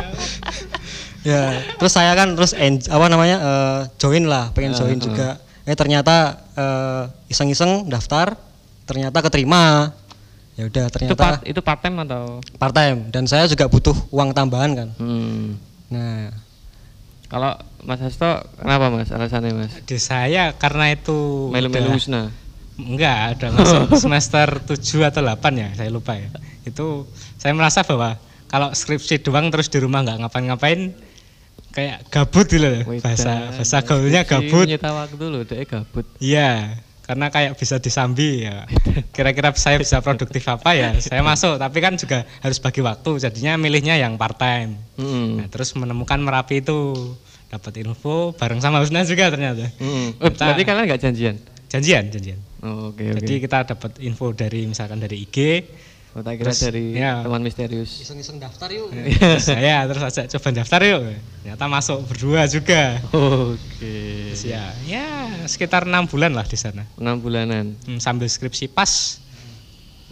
ya, 1.24 1.56
terus 1.80 1.96
saya 1.96 2.12
kan 2.20 2.36
terus 2.36 2.52
en- 2.52 2.84
apa 2.92 3.08
namanya 3.08 3.38
eh, 3.40 3.80
join 3.96 4.28
lah, 4.28 4.52
pengen 4.52 4.76
join 4.76 5.00
juga. 5.00 5.40
Eh 5.64 5.72
ternyata 5.72 6.36
eh, 6.52 7.32
iseng-iseng 7.32 7.88
daftar, 7.88 8.36
ternyata 8.84 9.24
keterima. 9.24 9.96
Ya 10.56 10.64
udah 10.66 10.88
Itu 10.88 10.94
ternyata 10.96 11.16
part 11.16 11.40
itu 11.44 11.60
part 11.60 11.80
time 11.80 11.98
atau? 12.02 12.40
part 12.56 12.72
time 12.72 13.12
dan 13.12 13.28
saya 13.28 13.44
juga 13.46 13.68
butuh 13.68 13.96
uang 14.10 14.32
tambahan 14.32 14.72
kan. 14.72 14.90
Hmm. 14.96 15.60
Nah, 15.88 16.32
Kalau 17.26 17.52
Mas 17.82 18.00
Hasto 18.00 18.30
kenapa 18.56 18.88
Mas 18.88 19.10
alasannya 19.10 19.52
Mas? 19.52 19.74
di 19.84 19.98
saya 19.98 20.54
karena 20.54 20.94
itu 20.94 21.50
Melu-melu 21.52 21.92
Husna. 21.92 22.30
Enggak, 22.76 23.18
ada 23.36 23.48
masuk 23.56 23.98
semester 23.98 24.48
7 24.62 25.10
atau 25.10 25.20
8 25.20 25.36
ya, 25.56 25.70
saya 25.74 25.90
lupa 25.90 26.16
ya. 26.16 26.28
Itu 26.64 27.04
saya 27.36 27.52
merasa 27.52 27.82
bahwa 27.82 28.16
kalau 28.46 28.72
skripsi 28.72 29.20
doang 29.20 29.50
terus 29.50 29.68
di 29.68 29.80
rumah 29.80 30.04
nggak 30.04 30.22
ngapain-ngapain 30.22 30.94
kayak 31.72 32.08
gabut 32.08 32.48
gitu 32.48 32.64
loh. 32.64 32.84
Bahasa 33.02 33.52
bahasa 33.52 33.78
gaulnya 33.82 34.22
gabut. 34.24 34.64
Nyita 34.70 34.92
waktu 34.94 35.26
loh, 35.26 35.42
dia 35.44 35.66
gabut. 35.66 36.06
Iya, 36.20 36.80
karena 37.06 37.30
kayak 37.30 37.54
bisa 37.56 37.78
disambi 37.78 38.50
ya. 38.50 38.66
Kira-kira 39.16 39.54
saya 39.54 39.78
bisa 39.78 40.02
produktif 40.02 40.42
apa 40.50 40.74
ya? 40.74 40.98
Saya 40.98 41.22
masuk, 41.22 41.62
tapi 41.62 41.78
kan 41.80 41.94
juga 41.96 42.26
harus 42.42 42.58
bagi 42.58 42.82
waktu. 42.82 43.12
Jadinya 43.22 43.62
milihnya 43.62 43.96
yang 44.02 44.18
part 44.18 44.42
time. 44.42 44.82
Hmm. 44.98 45.38
Nah, 45.40 45.48
terus 45.48 45.72
menemukan 45.78 46.18
Merapi 46.18 46.66
itu 46.66 46.98
dapat 47.54 47.78
info 47.86 48.34
bareng 48.34 48.58
sama 48.60 48.82
Husna 48.82 49.06
juga 49.06 49.30
ternyata. 49.30 49.70
Hmm. 49.78 50.18
Oh, 50.18 50.34
Kita- 50.34 50.50
berarti 50.50 50.64
kalian 50.66 50.84
nggak 50.90 51.02
janjian? 51.06 51.36
Janjian, 51.70 52.04
janjian. 52.10 52.40
Oh, 52.66 52.90
oke 52.90 53.06
oke. 53.06 53.22
Jadi 53.22 53.34
kita 53.38 53.70
dapat 53.70 54.02
info 54.02 54.34
dari 54.34 54.66
misalkan 54.66 54.98
dari 54.98 55.22
IG, 55.22 55.38
Oh, 56.16 56.24
tak 56.24 56.40
kira 56.40 56.56
terus, 56.56 56.64
dari 56.64 56.96
ya. 56.96 57.28
teman 57.28 57.44
misterius. 57.44 58.00
iseng-iseng 58.00 58.40
daftar 58.40 58.72
yuk. 58.72 58.88
terus 59.20 59.44
saya 59.52 59.84
terus 59.84 60.00
ajak 60.00 60.32
coba 60.32 60.48
daftar 60.56 60.80
yuk. 60.88 61.02
Ternyata 61.44 61.66
masuk 61.68 62.08
berdua 62.08 62.48
juga. 62.48 63.04
Oke. 63.12 64.32
Terus 64.32 64.48
ya, 64.48 64.72
ya 64.88 65.28
sekitar 65.44 65.84
enam 65.84 66.08
bulan 66.08 66.32
lah 66.32 66.48
di 66.48 66.56
sana. 66.56 66.88
Enam 66.96 67.20
bulanan. 67.20 67.76
Hmm, 67.84 68.00
sambil 68.00 68.32
skripsi 68.32 68.72
pas, 68.72 69.20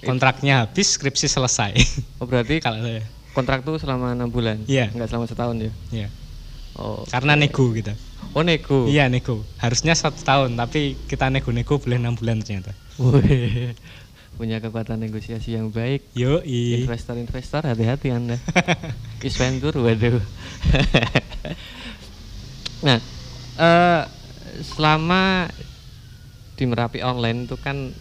kontraknya 0.03 0.67
habis, 0.67 0.99
skripsi 0.99 1.31
selesai. 1.31 1.71
Oh, 2.19 2.27
berarti 2.27 2.59
Kalau 2.67 2.83
saya, 2.83 3.07
kontrak 3.31 3.63
tuh 3.63 3.79
selama 3.79 4.11
enam 4.11 4.27
bulan? 4.27 4.59
Iya. 4.67 4.91
Nggak 4.91 5.07
selama 5.07 5.25
setahun 5.31 5.55
ya? 5.55 5.71
ya. 6.03 6.07
Oh. 6.75 7.07
Karena 7.07 7.39
nego 7.39 7.71
kita. 7.71 7.95
Oh, 8.35 8.43
nego. 8.43 8.91
Iya 8.91 9.07
nego. 9.07 9.47
Harusnya 9.55 9.95
satu 9.95 10.19
tahun, 10.19 10.59
tapi 10.59 10.99
kita 11.07 11.31
nego-nego 11.31 11.79
boleh 11.79 11.95
enam 11.95 12.19
bulan 12.19 12.43
ternyata. 12.43 12.75
Punya 14.33 14.57
kekuatan 14.57 14.97
negosiasi 14.97 15.53
yang 15.53 15.69
baik. 15.69 16.09
Yo 16.17 16.41
Investor-investor 16.41 17.69
hati-hati 17.69 18.09
Anda. 18.09 18.37
Isventur 19.27 19.77
waduh. 19.77 20.19
nah, 22.87 22.97
eh, 23.61 24.01
selama 24.61 25.47
di 26.57 26.63
Merapi 26.65 26.99
online 27.01 27.45
itu 27.49 27.55
kan 27.57 27.93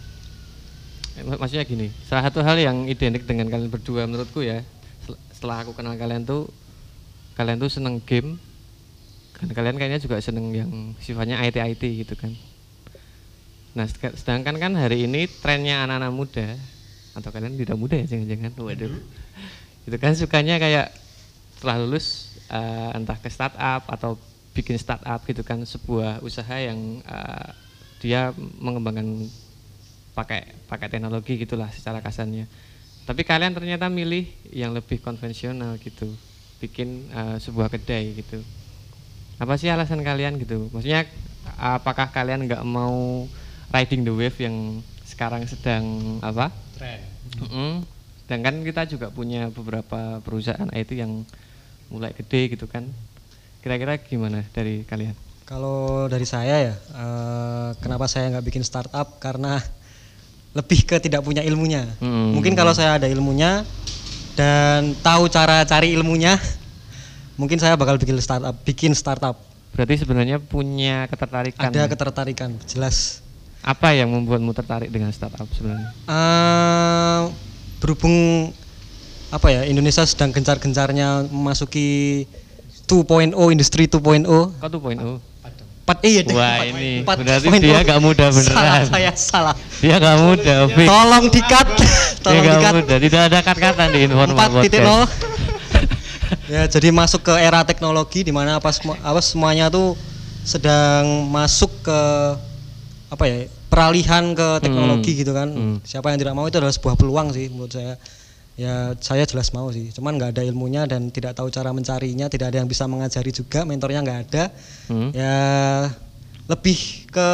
mak- 1.25 1.39
maksudnya 1.41 1.65
gini, 1.65 1.89
salah 2.05 2.27
satu 2.29 2.41
hal 2.41 2.57
yang 2.57 2.89
identik 2.89 3.25
dengan 3.25 3.49
kalian 3.49 3.69
berdua 3.69 4.05
menurutku 4.09 4.41
ya, 4.41 4.65
setelah 5.31 5.63
aku 5.65 5.75
kenal 5.75 5.95
kalian 5.99 6.23
tuh 6.23 6.47
kalian 7.33 7.57
tuh 7.59 7.67
seneng 7.67 7.99
game 8.05 8.37
dan 9.41 9.49
kalian 9.51 9.75
kayaknya 9.75 9.99
juga 9.99 10.21
seneng 10.21 10.53
yang 10.53 10.71
sifatnya 11.01 11.41
IT 11.43 11.57
IT 11.59 11.83
gitu 12.05 12.15
kan. 12.15 12.31
Nah, 13.73 13.89
sedangkan 13.89 14.55
kan 14.61 14.71
hari 14.77 15.09
ini 15.09 15.25
trennya 15.25 15.85
anak-anak 15.89 16.13
muda 16.13 16.47
atau 17.17 17.29
kalian 17.33 17.57
tidak 17.57 17.77
muda 17.77 17.97
ya 17.97 18.05
jangan-jangan. 18.05 18.51
Waduh. 18.57 18.93
Itu 19.89 19.97
kan 19.97 20.13
sukanya 20.13 20.61
kayak 20.61 20.93
setelah 21.57 21.81
lulus 21.81 22.37
eh, 22.53 22.97
entah 22.97 23.17
ke 23.17 23.29
startup 23.33 23.87
atau 23.89 24.21
bikin 24.53 24.77
startup 24.77 25.25
gitu 25.25 25.41
kan 25.41 25.65
sebuah 25.65 26.21
usaha 26.21 26.53
yang 26.61 27.01
eh, 27.01 27.49
dia 27.97 28.29
mengembangkan 28.37 29.25
pakai 30.13 30.45
pakai 30.69 30.87
teknologi 30.93 31.41
gitulah 31.41 31.69
secara 31.73 31.97
kasarnya. 31.97 32.45
Tapi 33.03 33.25
kalian 33.25 33.57
ternyata 33.57 33.89
milih 33.89 34.29
yang 34.53 34.71
lebih 34.71 35.01
konvensional 35.01 35.81
gitu, 35.81 36.13
bikin 36.61 37.09
eh, 37.09 37.37
sebuah 37.41 37.73
kedai 37.73 38.21
gitu. 38.21 38.37
Apa 39.41 39.57
sih 39.57 39.73
alasan 39.73 40.05
kalian 40.05 40.37
gitu? 40.37 40.69
Maksudnya 40.69 41.09
apakah 41.57 42.13
kalian 42.13 42.45
nggak 42.45 42.61
mau 42.61 43.25
riding 43.73 44.05
the 44.05 44.13
wave 44.13 44.37
yang 44.37 44.85
sekarang 45.03 45.49
sedang 45.49 45.83
apa? 46.21 46.53
Mm-mm. 47.41 47.81
Sedangkan 48.23 48.61
kita 48.61 48.85
juga 48.85 49.09
punya 49.09 49.49
beberapa 49.49 50.21
perusahaan 50.21 50.69
IT 50.71 50.93
yang 50.93 51.25
mulai 51.89 52.13
gede 52.13 52.53
gitu 52.53 52.69
kan. 52.69 52.85
Kira-kira 53.65 53.97
gimana 53.97 54.45
dari 54.53 54.85
kalian? 54.85 55.17
Kalau 55.43 56.07
dari 56.07 56.23
saya 56.23 56.71
ya, 56.71 56.75
eh, 56.75 57.69
kenapa 57.83 58.07
saya 58.07 58.31
nggak 58.31 58.45
bikin 58.47 58.63
startup? 58.63 59.19
Karena 59.19 59.59
lebih 60.53 60.85
ke 60.85 61.01
tidak 61.01 61.25
punya 61.25 61.41
ilmunya. 61.41 61.83
Hmm. 61.99 62.37
Mungkin 62.37 62.53
kalau 62.53 62.71
saya 62.71 63.01
ada 63.01 63.09
ilmunya 63.09 63.65
dan 64.37 64.93
tahu 65.01 65.27
cara 65.27 65.65
cari 65.65 65.91
ilmunya, 65.97 66.37
mungkin 67.41 67.57
saya 67.57 67.75
bakal 67.75 67.97
bikin 67.97 68.15
startup. 68.21 68.55
Bikin 68.63 68.93
startup. 68.93 69.35
Berarti 69.73 70.05
sebenarnya 70.05 70.37
punya 70.37 71.09
ketertarikan. 71.09 71.73
Ada 71.73 71.89
ketertarikan, 71.89 72.49
jelas. 72.69 73.25
Apa 73.63 73.95
yang 73.95 74.11
membuatmu 74.11 74.51
tertarik 74.51 74.91
dengan 74.91 75.07
startup 75.15 75.47
sebenarnya? 75.55 75.87
Eh, 76.03 77.21
berhubung 77.79 78.51
apa 79.31 79.47
ya 79.49 79.65
Indonesia 79.65 80.03
sedang 80.03 80.29
gencar-gencarnya 80.29 81.25
memasuki 81.31 82.23
2.0 82.85 83.33
industri 83.49 83.89
2.0 83.89 84.27
Kok 84.61 84.69
tuh 84.69 84.81
poin 84.83 84.97
oh. 84.99 85.17
Empat 85.83 85.99
iya 86.07 86.23
deh. 86.23 86.31
Wah, 86.31 86.63
empat- 86.63 86.71
ini 86.79 86.89
empat 87.03 87.17
berarti 87.19 87.47
point 87.51 87.59
dia 87.59 87.79
nggak 87.83 87.99
muda 87.99 88.25
beneran. 88.31 88.55
Salah 88.55 88.83
saya 88.87 89.11
salah. 89.19 89.55
Dia 89.83 89.99
nggak 89.99 90.17
muda, 90.23 90.55
Fik. 90.71 90.87
Tolong 90.87 91.25
dikat, 91.27 91.67
Dia 91.75 91.91
tolong 92.23 92.39
nggak 92.39 92.55
dikat. 92.55 92.73
muda. 92.79 92.95
Tidak 93.03 93.21
ada 93.27 93.39
kat-katan 93.43 93.87
di 93.91 93.99
Informal 94.07 94.31
Empat 94.31 94.49
titik 94.63 94.79
Podcast. 94.79 94.87
nol. 94.87 95.03
ya 96.55 96.63
jadi 96.71 96.87
masuk 96.87 97.27
ke 97.27 97.33
era 97.35 97.67
teknologi 97.67 98.23
di 98.23 98.31
mana 98.31 98.63
apa 98.63 98.71
semua 98.71 98.95
apa 99.03 99.19
semuanya 99.19 99.67
tuh 99.67 99.99
sedang 100.47 101.27
masuk 101.27 101.67
ke 101.83 101.99
apa 103.13 103.23
ya 103.23 103.37
peralihan 103.69 104.33
ke 104.33 104.57
teknologi 104.59 105.13
Hmm. 105.13 105.19
gitu 105.21 105.31
kan. 105.31 105.49
Hmm. 105.49 105.77
Siapa 105.81 106.09
yang 106.09 106.17
tidak 106.17 106.33
mau 106.33 106.49
itu 106.49 106.57
adalah 106.57 106.73
sebuah 106.73 106.97
peluang 106.97 107.29
sih 107.29 107.47
menurut 107.47 107.69
saya. 107.69 107.93
Ya 108.53 108.93
saya 109.01 109.25
jelas 109.25 109.49
mau 109.49 109.69
sih, 109.69 109.89
cuman 109.89 110.13
nggak 110.13 110.37
ada 110.37 110.43
ilmunya 110.45 110.85
dan 110.85 111.09
tidak 111.09 111.33
tahu 111.33 111.49
cara 111.49 111.73
mencarinya, 111.73 112.29
tidak 112.29 112.53
ada 112.53 112.61
yang 112.61 112.69
bisa 112.69 112.85
mengajari 112.85 113.29
juga, 113.29 113.65
mentornya 113.65 114.01
nggak 114.01 114.19
ada. 114.29 114.43
Hmm. 114.89 115.09
Ya 115.09 115.37
lebih 116.45 116.77
ke 117.07 117.29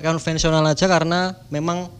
konvensional 0.00 0.64
aja 0.64 0.86
karena 0.86 1.34
memang 1.48 1.92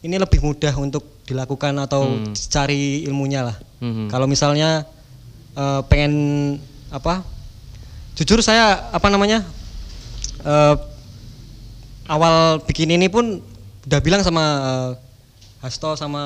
ini 0.00 0.16
lebih 0.16 0.40
mudah 0.40 0.72
untuk 0.76 1.04
dilakukan 1.24 1.76
atau 1.78 2.02
Hmm. 2.08 2.32
cari 2.34 3.04
ilmunya 3.04 3.44
lah. 3.46 3.56
Mhm. 3.80 4.08
Kalau 4.08 4.24
misalnya 4.24 4.84
eh, 5.50 5.80
pengen 5.88 6.12
apa? 6.90 7.26
Jujur 8.14 8.38
saya 8.38 8.88
apa 8.90 9.08
namanya? 9.08 9.42
eh, 10.40 10.74
awal 12.10 12.58
bikin 12.66 12.90
ini 12.90 13.06
pun 13.06 13.38
udah 13.86 14.00
bilang 14.02 14.20
sama 14.20 14.42
eh, 14.42 14.90
Hasto 15.60 15.92
sama 15.92 16.24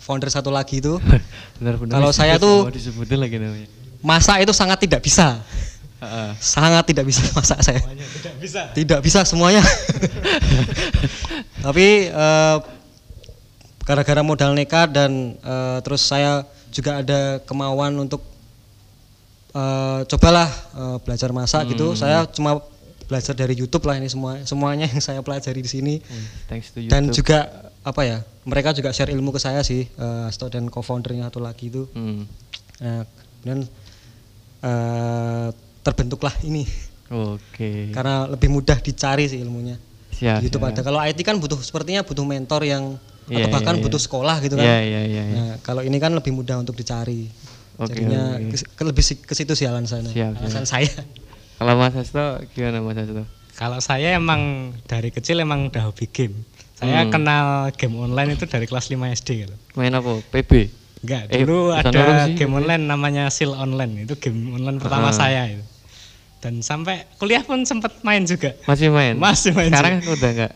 founder 0.00 0.32
satu 0.32 0.48
lagi 0.48 0.80
itu. 0.80 0.96
Kalau 1.94 2.10
saya 2.10 2.40
tuh- 2.40 2.64
disebutin 2.72 3.20
lagi 3.20 3.36
namanya. 3.36 3.68
masak 4.00 4.40
itu 4.40 4.56
sangat 4.56 4.80
tidak 4.80 5.04
bisa. 5.04 5.36
Heeh. 6.00 6.32
Sangat 6.56 6.88
tidak 6.88 7.04
bisa 7.04 7.20
masak 7.36 7.60
saya. 7.60 7.76
Tidak 7.84 8.34
bisa. 8.40 8.72
Tidak 8.72 9.00
bisa 9.04 9.20
semuanya. 9.28 9.60
Tapi 11.60 12.08
eh, 12.08 12.56
gara-gara 13.84 14.24
modal 14.24 14.56
nekat 14.56 14.96
dan 14.96 15.36
eh, 15.36 15.78
terus 15.84 16.00
saya 16.00 16.48
juga 16.72 17.04
ada 17.04 17.36
kemauan 17.44 17.92
untuk 18.00 18.24
eh, 19.52 20.00
cobalah 20.08 20.48
eh, 20.72 20.96
belajar 21.04 21.30
masak 21.36 21.68
gitu. 21.68 21.92
Saya 21.92 22.24
cuma 22.32 22.64
belajar 23.10 23.34
dari 23.34 23.52
YouTube 23.52 23.82
lah 23.84 23.98
ini 23.98 24.06
semua 24.06 24.38
semuanya 24.42 24.86
yang 24.86 25.02
saya 25.02 25.18
pelajari 25.18 25.58
di 25.58 25.66
sini. 25.66 25.94
Hmm, 25.98 26.26
Thanks 26.46 26.70
to 26.70 26.78
YouTube. 26.78 26.94
Dan 26.94 27.10
juga 27.10 27.38
apa 27.82 28.02
ya? 28.02 28.18
Mereka 28.42 28.70
juga 28.72 28.88
share 28.90 29.10
ilmu 29.10 29.30
ke 29.30 29.38
saya 29.38 29.60
sih, 29.60 29.82
eh, 29.82 30.22
Asto 30.24 30.46
dan 30.46 30.70
co-foundernya 30.70 31.26
satu 31.26 31.42
lagi 31.42 31.66
itu. 31.66 31.90
Hmm. 31.90 32.24
Nah, 32.78 33.02
kemudian 33.36 33.66
eh, 34.60 35.48
terbentuklah 35.80 36.32
ini 36.42 36.68
Oke. 37.10 37.90
karena 37.90 38.28
lebih 38.28 38.48
mudah 38.48 38.78
dicari 38.78 39.26
sih 39.26 39.40
ilmunya. 39.40 39.74
Siap. 40.12 40.38
Di 40.38 40.46
YouTube 40.46 40.62
siap. 40.62 40.76
ada. 40.76 40.80
Kalau 40.84 40.98
IT 41.00 41.20
kan 41.20 41.36
butuh 41.36 41.58
sepertinya 41.58 42.00
butuh 42.00 42.22
mentor 42.22 42.62
yang 42.62 42.94
Iya, 43.30 43.46
atau 43.46 43.54
bahkan 43.54 43.74
iya, 43.74 43.78
iya. 43.78 43.84
butuh 43.86 44.00
sekolah 44.00 44.36
gitu 44.42 44.54
kan. 44.58 44.66
Iya, 44.66 44.78
iya, 44.82 45.00
iya. 45.06 45.22
iya. 45.22 45.38
Nah, 45.38 45.52
kalau 45.62 45.86
ini 45.86 45.96
kan 45.96 46.10
lebih 46.10 46.34
mudah 46.34 46.58
untuk 46.58 46.74
dicari. 46.74 47.30
Oke, 47.78 47.94
Jadinya 47.94 48.36
oke. 48.36 48.50
ke, 48.50 48.56
ke- 48.74 48.84
lebih 48.84 49.04
ke 49.22 49.32
situ 49.32 49.54
sih 49.54 49.64
alasan 49.64 49.86
saya. 49.86 50.02
Siap, 50.04 50.32
alasan 50.36 50.66
saya. 50.66 50.90
Kalau 51.60 51.76
Mas 51.76 51.92
Hasto 51.92 52.24
gimana 52.56 52.80
Mas 52.80 52.96
Hasto? 52.96 53.28
Kalau 53.52 53.76
saya 53.78 54.16
emang 54.16 54.72
dari 54.88 55.12
kecil 55.12 55.36
emang 55.38 55.68
udah 55.68 55.84
hobi 55.84 56.08
game. 56.08 56.32
Saya 56.72 57.04
Hmm. 57.04 57.12
kenal 57.12 57.46
game 57.76 57.92
online 57.94 58.32
itu 58.32 58.48
dari 58.48 58.64
kelas 58.64 58.88
5 58.88 59.12
SD 59.12 59.44
gitu. 59.44 59.52
Main 59.76 59.92
apa? 59.92 60.24
PB. 60.32 60.72
Enggak, 61.00 61.22
Eh, 61.28 61.44
dulu 61.44 61.68
ada 61.68 61.92
sih, 62.24 62.36
game 62.36 62.56
online 62.56 62.84
namanya 62.84 63.28
Seal 63.28 63.52
Online. 63.52 64.04
Itu 64.04 64.16
game 64.16 64.56
online 64.56 64.80
pertama 64.80 65.12
Ah. 65.12 65.12
saya 65.12 65.52
itu. 65.52 65.64
Dan 66.40 66.64
sampai 66.64 67.04
kuliah 67.20 67.44
pun 67.44 67.60
sempat 67.68 68.00
main 68.00 68.24
juga. 68.24 68.56
Masih 68.64 68.88
main? 68.88 69.20
Masih 69.20 69.52
main 69.52 69.68
Sekarang 69.68 70.00
udah 70.00 70.30
enggak? 70.32 70.52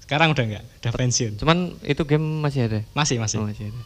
Sekarang 0.00 0.28
udah 0.32 0.44
enggak, 0.48 0.64
udah 0.80 0.92
pensiun. 0.96 1.32
Cuman 1.36 1.58
itu 1.82 2.02
game 2.04 2.24
masih 2.40 2.60
ada? 2.64 2.80
Masih, 2.96 3.20
masih. 3.20 3.36
Oh, 3.36 3.44
masih 3.44 3.68
ada. 3.68 3.80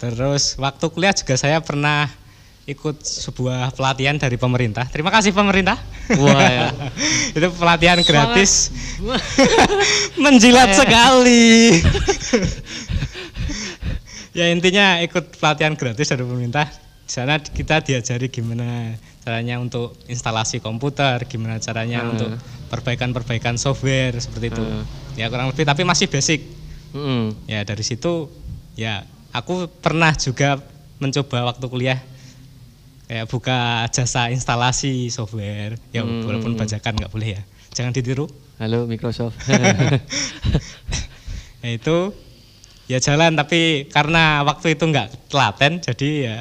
Terus 0.00 0.56
waktu 0.56 0.84
kuliah 0.88 1.12
juga 1.12 1.36
saya 1.36 1.60
pernah 1.60 2.08
ikut 2.64 2.96
sebuah 3.04 3.76
pelatihan 3.76 4.16
dari 4.16 4.40
pemerintah. 4.40 4.88
Terima 4.88 5.12
kasih 5.12 5.36
pemerintah. 5.36 5.76
Wah, 6.16 6.40
ya. 6.40 6.68
itu 7.36 7.48
pelatihan 7.54 8.00
gratis. 8.00 8.72
Menjilat 10.24 10.72
Eh. 10.72 10.76
sekali. 10.80 11.44
ya 14.38 14.48
intinya 14.50 14.98
ikut 15.04 15.36
pelatihan 15.36 15.76
gratis 15.76 16.08
dari 16.08 16.24
pemerintah. 16.24 16.66
Di 17.04 17.12
sana 17.12 17.36
kita 17.36 17.84
diajari 17.84 18.32
gimana 18.32 18.96
caranya 19.20 19.60
untuk 19.60 19.92
instalasi 20.08 20.60
komputer, 20.60 21.20
gimana 21.28 21.60
caranya 21.60 22.00
Hmm. 22.00 22.12
untuk 22.16 22.30
perbaikan-perbaikan 22.72 23.60
software 23.60 24.16
seperti 24.16 24.46
itu. 24.50 24.64
Hmm. 24.64 24.82
Ya 25.14 25.28
kurang 25.28 25.52
lebih 25.52 25.68
tapi 25.68 25.84
masih 25.84 26.08
basic. 26.08 26.40
Mm-mm. 26.94 27.34
Ya 27.44 27.60
dari 27.60 27.82
situ 27.82 28.30
ya 28.72 29.02
aku 29.34 29.66
pernah 29.68 30.14
juga 30.14 30.62
mencoba 30.96 31.50
waktu 31.52 31.66
kuliah 31.66 31.98
kayak 33.04 33.26
buka 33.28 33.58
jasa 33.88 34.28
instalasi 34.28 35.08
software. 35.08 35.76
Ya 35.90 36.02
Hmm. 36.02 36.24
walaupun 36.24 36.54
bajakan 36.54 36.96
nggak 36.96 37.12
boleh 37.12 37.36
ya. 37.36 37.42
Jangan 37.72 37.92
ditiru. 37.92 38.26
Halo 38.56 38.86
Microsoft. 38.86 39.34
Ya 41.64 41.80
itu 41.80 42.12
ya 42.84 43.00
jalan 43.00 43.32
tapi 43.32 43.88
karena 43.88 44.44
waktu 44.44 44.76
itu 44.76 44.84
nggak 44.84 45.32
telaten 45.32 45.80
jadi 45.80 46.08
ya 46.20 46.36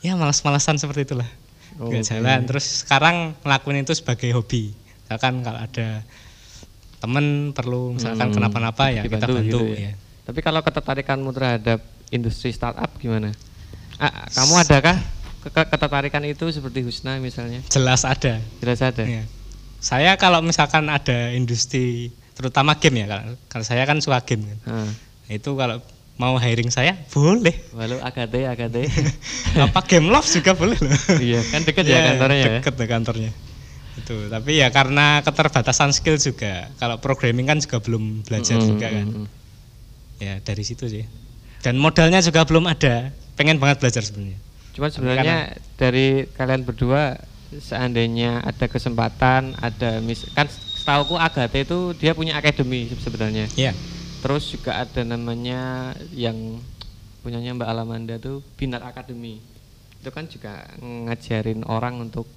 ya 0.00 0.12
malas-malasan 0.16 0.80
seperti 0.80 1.04
itulah. 1.04 1.28
Nggak 1.76 2.00
Oke. 2.00 2.08
jalan. 2.08 2.40
Terus 2.48 2.80
sekarang 2.80 3.36
ngelakuin 3.44 3.84
itu 3.84 3.92
sebagai 3.92 4.32
hobi. 4.32 4.72
Misalkan 5.04 5.44
kalau 5.44 5.60
ada 5.60 6.00
temen 6.98 7.52
perlu 7.52 7.92
misalkan 7.94 8.32
Hmm, 8.32 8.36
kenapa-napa 8.40 8.88
ya 8.88 9.04
kita 9.04 9.20
bantu 9.20 9.44
gitu 9.44 9.60
ya. 9.76 9.92
Tapi 10.24 10.40
kalau 10.40 10.64
ketertarikanmu 10.64 11.28
terhadap 11.36 11.84
industri 12.08 12.48
startup 12.48 12.88
gimana? 12.96 13.36
Ah, 14.00 14.24
kamu 14.32 14.64
adakah 14.64 14.96
ketertarikan 15.40 16.22
itu 16.24 16.44
seperti 16.48 16.82
Husna 16.82 17.16
misalnya? 17.18 17.62
Jelas 17.66 18.02
ada. 18.02 18.42
Jelas 18.58 18.80
ada. 18.80 19.02
Iya. 19.02 19.24
Saya 19.78 20.14
kalau 20.14 20.42
misalkan 20.42 20.86
ada 20.86 21.30
industri 21.30 22.10
terutama 22.34 22.74
game 22.74 23.02
ya, 23.02 23.06
kalau- 23.08 23.38
kalau 23.48 23.64
saya 23.64 23.82
kan 23.82 23.98
suka 23.98 24.18
game 24.22 24.42
kan. 24.44 24.58
Ah, 24.66 24.90
Itu 25.28 25.54
kalau 25.54 25.78
mau 26.16 26.34
hiring 26.34 26.66
saya 26.68 26.98
boleh. 27.08 27.54
Walau 27.70 28.00
AKT 28.00 28.34
AKT. 28.48 28.76
Apa 29.64 29.80
game 29.84 30.08
love 30.08 30.26
juga 30.26 30.52
boleh 30.52 30.74
loh. 30.76 30.90
iya, 31.18 31.38
kan 31.44 31.62
dekat 31.62 31.84
ya 31.84 31.98
kantornya 32.10 32.38
ya. 32.38 32.46
Deket 32.58 32.74
ya 32.74 32.86
kantornya. 32.88 33.30
Itu, 33.94 34.14
tapi 34.26 34.50
ya 34.56 34.70
karena 34.70 35.20
keterbatasan 35.20 35.90
skill 35.90 36.16
juga. 36.16 36.70
Kalau 36.78 36.98
programming 36.98 37.46
kan 37.46 37.58
juga 37.58 37.78
belum 37.78 38.22
belajar 38.22 38.58
Mm, 38.58 38.66
juga 38.68 38.86
kan. 38.88 39.06
Ya 40.18 40.34
dari 40.38 40.62
situ 40.62 40.86
sih. 40.86 41.06
Dan 41.62 41.78
modalnya 41.78 42.18
juga 42.18 42.42
belum 42.42 42.66
ada. 42.66 43.10
Pengen 43.34 43.58
banget 43.58 43.78
belajar 43.78 44.02
sebenarnya. 44.02 44.38
Cuma 44.78 44.94
sebenarnya 44.94 45.58
dari 45.74 46.22
kalian 46.38 46.62
berdua 46.62 47.18
seandainya 47.50 48.46
ada 48.46 48.70
kesempatan, 48.70 49.58
ada 49.58 49.98
mis 49.98 50.22
kan 50.30 50.46
setauku 50.46 51.18
Agathe 51.18 51.66
itu 51.66 51.98
dia 51.98 52.14
punya 52.14 52.38
akademi 52.38 52.86
sebenarnya. 52.94 53.50
Iya. 53.58 53.74
Terus 54.22 54.54
juga 54.54 54.78
ada 54.78 55.02
namanya 55.02 55.92
yang 56.14 56.62
punyanya 57.26 57.58
Mbak 57.58 57.68
Alamanda 57.68 58.14
tuh 58.22 58.38
Binar 58.54 58.86
Academy. 58.86 59.42
Itu 59.98 60.14
kan 60.14 60.30
juga 60.30 60.62
ngajarin 60.78 61.66
orang 61.66 61.98
untuk 61.98 62.30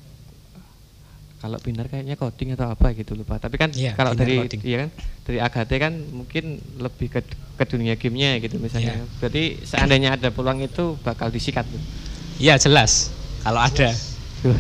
kalau 1.42 1.58
Binar 1.58 1.90
kayaknya 1.90 2.18
coding 2.18 2.54
atau 2.54 2.70
apa 2.70 2.94
gitu 2.94 3.18
lupa. 3.18 3.38
Tapi 3.38 3.58
kan 3.58 3.70
Iya, 3.74 3.98
kalau 3.98 4.14
dari 4.14 4.46
coding. 4.46 4.62
iya 4.62 4.78
kan 4.86 4.90
dari 5.26 5.38
Agathe 5.42 5.76
kan 5.78 5.94
mungkin 6.14 6.58
lebih 6.78 7.10
ke, 7.10 7.22
ke 7.58 7.66
dunia 7.66 7.98
gamenya 7.98 8.38
gitu 8.42 8.62
misalnya. 8.62 8.98
Iya. 8.98 9.06
Berarti 9.22 9.44
seandainya 9.66 10.18
ada 10.18 10.30
peluang 10.30 10.62
itu 10.62 10.98
bakal 11.02 11.30
disikat 11.30 11.66
tuh. 11.70 11.82
Iya 12.42 12.58
jelas. 12.58 13.14
Kalau 13.46 13.62
ada. 13.62 13.94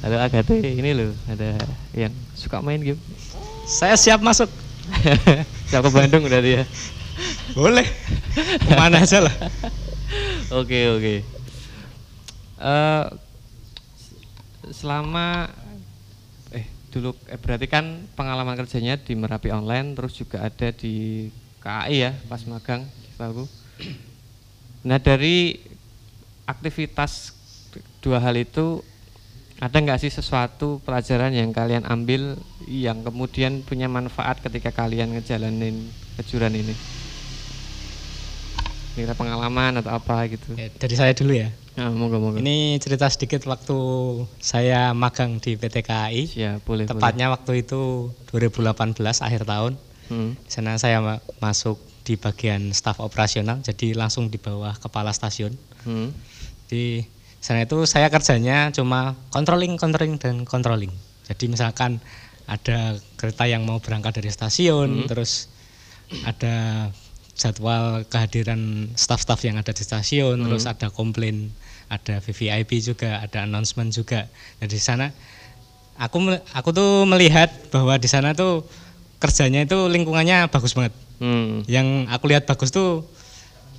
Halo 0.00 0.16
Agathe, 0.16 0.64
ini 0.64 0.96
loh 0.96 1.12
ada 1.28 1.60
yang 1.92 2.08
suka 2.32 2.64
main 2.64 2.80
game. 2.80 2.96
Saya 3.68 3.92
siap 4.00 4.24
masuk. 4.24 4.48
Siap 5.68 5.84
ke 5.84 5.90
Bandung 5.92 6.24
berarti 6.24 6.60
ya. 6.60 6.64
Boleh. 7.52 7.84
Ke 8.64 8.74
mana 8.80 9.04
aja 9.04 9.20
lah. 9.20 9.32
Oke 10.60 10.88
oke. 10.92 11.14
Eh, 12.60 13.04
selama 14.72 15.48
eh 16.52 16.68
dulu 16.92 17.16
eh, 17.28 17.40
berarti 17.40 17.66
kan 17.68 18.08
pengalaman 18.12 18.56
kerjanya 18.56 19.00
di 19.00 19.16
Merapi 19.16 19.52
Online, 19.52 19.96
terus 19.96 20.16
juga 20.16 20.48
ada 20.48 20.68
di 20.72 21.28
KAI 21.64 21.96
ya 21.96 22.12
pas 22.28 22.40
magang, 22.48 22.84
tahu. 23.20 23.44
Nah 24.84 25.00
dari 25.00 25.56
aktivitas 26.44 27.32
dua 28.00 28.20
hal 28.20 28.36
itu 28.36 28.84
ada 29.62 29.78
nggak 29.78 30.02
sih 30.02 30.12
sesuatu 30.12 30.82
pelajaran 30.82 31.30
yang 31.32 31.54
kalian 31.54 31.86
ambil 31.86 32.36
yang 32.66 33.00
kemudian 33.00 33.62
punya 33.62 33.86
manfaat 33.86 34.42
ketika 34.42 34.74
kalian 34.74 35.14
ngejalanin 35.14 35.88
kejuran 36.20 36.52
ini? 36.52 36.74
Kira 38.94 39.14
pengalaman 39.18 39.82
atau 39.82 39.90
apa 39.90 40.22
gitu? 40.30 40.54
Ya, 40.54 40.70
dari 40.70 40.94
saya 40.94 41.10
dulu 41.14 41.34
ya. 41.34 41.50
Ya, 41.74 41.90
monggo 41.90 42.22
monggo. 42.22 42.38
Ini 42.38 42.78
cerita 42.78 43.10
sedikit 43.10 43.42
waktu 43.50 43.74
saya 44.38 44.94
magang 44.94 45.42
di 45.42 45.58
PT 45.58 45.82
KAI. 45.82 46.30
Siap, 46.30 46.62
boleh. 46.62 46.86
Tepatnya 46.86 47.34
waktu 47.34 47.66
itu 47.66 48.14
2018 48.30 48.94
akhir 49.18 49.42
tahun. 49.42 49.74
boleh. 49.74 49.92
Hmm. 50.14 50.30
Di 50.38 50.50
sana 50.52 50.78
saya 50.78 51.00
ma- 51.02 51.22
masuk 51.42 51.80
di 52.04 52.20
bagian 52.20 52.70
staf 52.76 53.00
operasional, 53.00 53.64
jadi 53.64 53.96
langsung 53.96 54.28
di 54.28 54.36
bawah 54.36 54.76
kepala 54.76 55.10
stasiun. 55.10 55.56
Hmm. 55.88 56.12
Di 56.68 57.00
sana 57.40 57.64
itu 57.64 57.80
saya 57.88 58.12
kerjanya 58.12 58.68
cuma 58.72 59.16
controlling, 59.32 59.80
controlling 59.80 60.20
dan 60.20 60.44
controlling. 60.44 60.92
Jadi 61.24 61.48
misalkan 61.48 62.00
ada 62.44 63.00
kereta 63.16 63.48
yang 63.48 63.64
mau 63.64 63.80
berangkat 63.80 64.20
dari 64.20 64.28
stasiun, 64.28 65.08
terus 65.08 65.48
ada 66.28 66.88
jadwal 67.34 68.04
kehadiran 68.06 68.92
staf-staf 68.94 69.40
yang 69.42 69.56
ada 69.56 69.72
di 69.72 69.82
stasiun, 69.82 70.44
terus 70.44 70.68
ada 70.68 70.92
komplain, 70.92 71.50
ada 71.88 72.20
VVIP 72.20 72.84
juga, 72.84 73.24
ada 73.24 73.48
announcement 73.48 73.90
juga. 73.90 74.28
Nah 74.60 74.66
di 74.68 74.78
sana 74.78 75.08
aku 75.98 76.20
aku 76.52 76.68
tuh 76.70 77.08
melihat 77.08 77.50
bahwa 77.72 77.98
di 77.98 78.06
sana 78.06 78.36
tuh 78.36 78.62
kerjanya 79.18 79.64
itu 79.64 79.88
lingkungannya 79.88 80.52
bagus 80.52 80.76
banget. 80.76 80.92
Hmm. 81.16 81.62
Yang 81.64 81.86
aku 82.08 82.24
lihat 82.26 82.44
bagus 82.44 82.68
tuh 82.68 83.06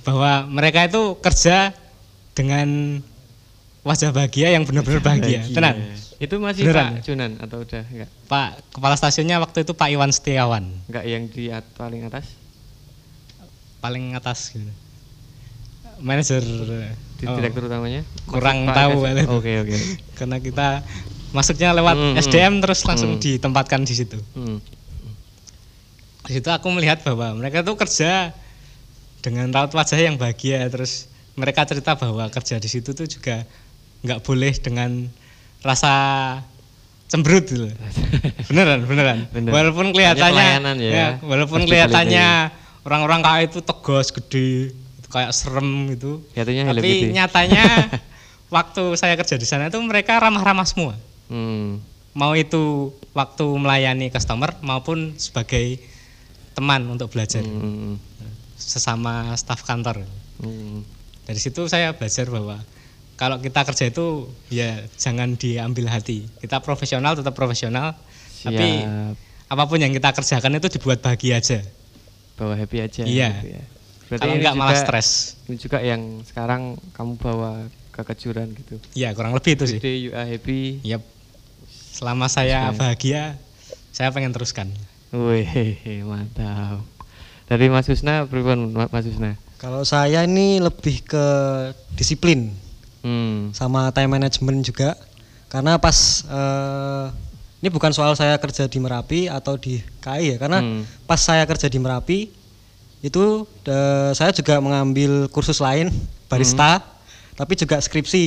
bahwa 0.02 0.46
mereka 0.46 0.82
itu 0.82 1.18
kerja 1.18 1.74
dengan 2.32 3.00
wajah 3.82 4.10
bahagia 4.10 4.50
yang 4.50 4.62
benar-benar 4.62 5.00
bahagia. 5.00 5.40
Bahagia. 5.40 5.54
Tenang. 5.54 5.76
Itu 6.16 6.40
masih 6.40 6.64
Beneran. 6.64 6.96
Pak 6.96 7.04
Junan 7.04 7.30
atau 7.36 7.58
udah 7.60 7.82
enggak? 7.86 8.10
Pak 8.24 8.48
kepala 8.72 8.94
stasiunnya 8.94 9.36
waktu 9.36 9.62
itu 9.62 9.72
Pak 9.72 9.88
Iwan 9.90 10.08
Setiawan, 10.08 10.64
Enggak 10.86 11.04
yang 11.04 11.22
di 11.26 11.44
at- 11.48 11.68
paling 11.74 12.02
atas? 12.02 12.24
paling 13.76 14.16
atas 14.16 14.50
gitu. 14.50 14.72
Manajer 15.96 16.42
Di 17.16 17.24
oh, 17.24 17.36
direktur 17.36 17.68
utamanya? 17.68 18.04
kurang 18.24 18.64
Pak 18.64 18.74
tahu. 18.74 18.96
Oke, 19.40 19.52
oke. 19.62 19.76
karena 20.14 20.36
kita 20.36 20.84
masuknya 21.30 21.72
lewat 21.72 21.94
Hmm, 21.94 22.12
hmm. 22.12 22.20
SDM 22.20 22.54
terus 22.60 22.80
langsung 22.82 23.16
Hmm. 23.16 23.22
ditempatkan 23.22 23.80
di 23.82 23.94
situ. 23.94 24.18
Hmm. 24.32 24.60
Di 26.26 26.42
situ 26.42 26.50
aku 26.50 26.66
melihat 26.74 27.00
bahwa 27.06 27.38
mereka 27.38 27.62
tuh 27.62 27.78
kerja 27.78 28.34
dengan 29.22 29.50
raut 29.50 29.70
wajah 29.70 29.98
yang 29.98 30.18
bahagia 30.18 30.66
terus 30.66 31.06
mereka 31.38 31.62
cerita 31.66 31.94
bahwa 31.94 32.26
kerja 32.30 32.58
di 32.58 32.66
situ 32.66 32.94
tuh 32.94 33.06
juga 33.06 33.46
nggak 34.02 34.22
boleh 34.22 34.54
dengan 34.58 35.06
rasa 35.62 35.94
cemberut 37.06 37.46
gitu. 37.46 37.66
beneran 38.50 38.82
beneran 38.86 39.18
Bener. 39.30 39.50
walaupun 39.54 39.94
kelihatannya 39.94 40.34
pelayanan 40.34 40.76
ya. 40.78 41.06
walaupun 41.22 41.60
kelihatannya 41.66 42.26
orang-orang 42.82 43.20
kaya 43.22 43.42
itu 43.46 43.58
tegas 43.62 44.10
gede 44.10 44.74
itu 44.74 45.08
kayak 45.10 45.30
serem 45.34 45.90
gitu 45.94 46.22
tapi 46.34 46.62
Kitty. 46.82 47.14
nyatanya 47.14 47.64
waktu 48.54 48.82
saya 48.94 49.14
kerja 49.18 49.34
di 49.38 49.46
sana 49.46 49.70
itu 49.70 49.78
mereka 49.82 50.18
ramah-ramah 50.18 50.66
semua 50.66 50.94
Hmm. 51.26 51.82
mau 52.14 52.38
itu 52.38 52.94
waktu 53.10 53.42
melayani 53.58 54.14
customer 54.14 54.54
maupun 54.62 55.18
sebagai 55.18 55.82
teman 56.56 56.88
untuk 56.88 57.12
belajar 57.12 57.44
Hmm. 57.44 58.00
sesama 58.56 59.36
staf 59.36 59.60
kantor. 59.62 60.00
Hmm. 60.40 60.80
Dari 61.22 61.36
situ 61.36 61.68
saya 61.68 61.92
belajar 61.92 62.24
bahwa 62.26 62.56
kalau 63.14 63.36
kita 63.36 63.60
kerja 63.62 63.84
itu 63.86 64.28
ya 64.48 64.80
jangan 64.96 65.36
diambil 65.36 65.88
hati. 65.88 66.24
Kita 66.36 66.58
profesional 66.58 67.12
tetap 67.12 67.32
profesional, 67.32 67.92
tapi 68.40 68.80
Siap. 68.80 69.16
apa 69.46 69.64
pun 69.64 69.76
yang 69.76 69.92
kita 69.92 70.12
kerjakan 70.12 70.56
itu 70.56 70.68
dibuat 70.70 71.00
bahagia 71.00 71.38
aja. 71.38 71.60
bawa 72.36 72.52
happy 72.52 72.78
aja 72.78 73.00
Iya. 73.00 73.32
gitu 73.32 73.48
ya. 73.48 73.62
Berarti 74.06 74.20
Kalau 74.20 74.34
enggak 74.36 74.54
malah 74.54 74.76
stres. 74.76 75.40
Ini 75.48 75.56
juga 75.56 75.80
yang 75.80 76.20
sekarang 76.20 76.76
kamu 76.92 77.16
bawa 77.16 77.64
ke 77.88 78.04
kejuran 78.04 78.52
gitu. 78.52 78.76
Ya 78.92 79.16
kurang 79.16 79.32
lebih 79.32 79.56
itu 79.56 79.64
sih. 79.66 79.80
You 79.80 80.12
are 80.12 80.28
happy. 80.28 80.84
Yap. 80.84 81.00
Selama 81.96 82.28
saya 82.28 82.68
bahagia, 82.70 83.40
saya 83.88 84.12
pengen 84.12 84.36
teruskan. 84.36 84.68
Wih, 85.08 85.46
mantap. 86.02 86.82
Dari 87.46 87.70
Mas 87.70 87.86
Husna, 87.86 88.26
pripun 88.26 88.74
Ma- 88.74 88.90
Mas 88.90 89.06
Husna? 89.06 89.38
Kalau 89.56 89.80
saya 89.82 90.26
ini 90.26 90.58
lebih 90.58 91.00
ke 91.00 91.26
disiplin 91.94 92.50
Hmm. 93.00 93.54
sama 93.54 93.88
time 93.90 94.10
management 94.12 94.66
juga. 94.66 94.98
Karena 95.46 95.78
pas 95.78 95.94
eh, 96.22 97.06
ini 97.56 97.70
bukan 97.70 97.88
soal 97.90 98.12
saya 98.12 98.34
kerja 98.36 98.66
di 98.66 98.76
Merapi 98.76 99.30
atau 99.30 99.54
di 99.54 99.78
KAI 100.00 100.34
ya, 100.34 100.36
karena 100.36 100.58
Hmm. 100.58 100.82
pas 101.06 101.16
saya 101.16 101.46
kerja 101.46 101.66
di 101.66 101.78
Merapi 101.78 102.28
itu 103.00 103.24
eh, 103.64 104.10
saya 104.12 104.34
juga 104.34 104.58
mengambil 104.58 105.30
kursus 105.30 105.56
lain 105.56 105.88
barista, 106.26 106.82
tapi 107.32 107.54
juga 107.54 107.78
skripsi. 107.78 108.24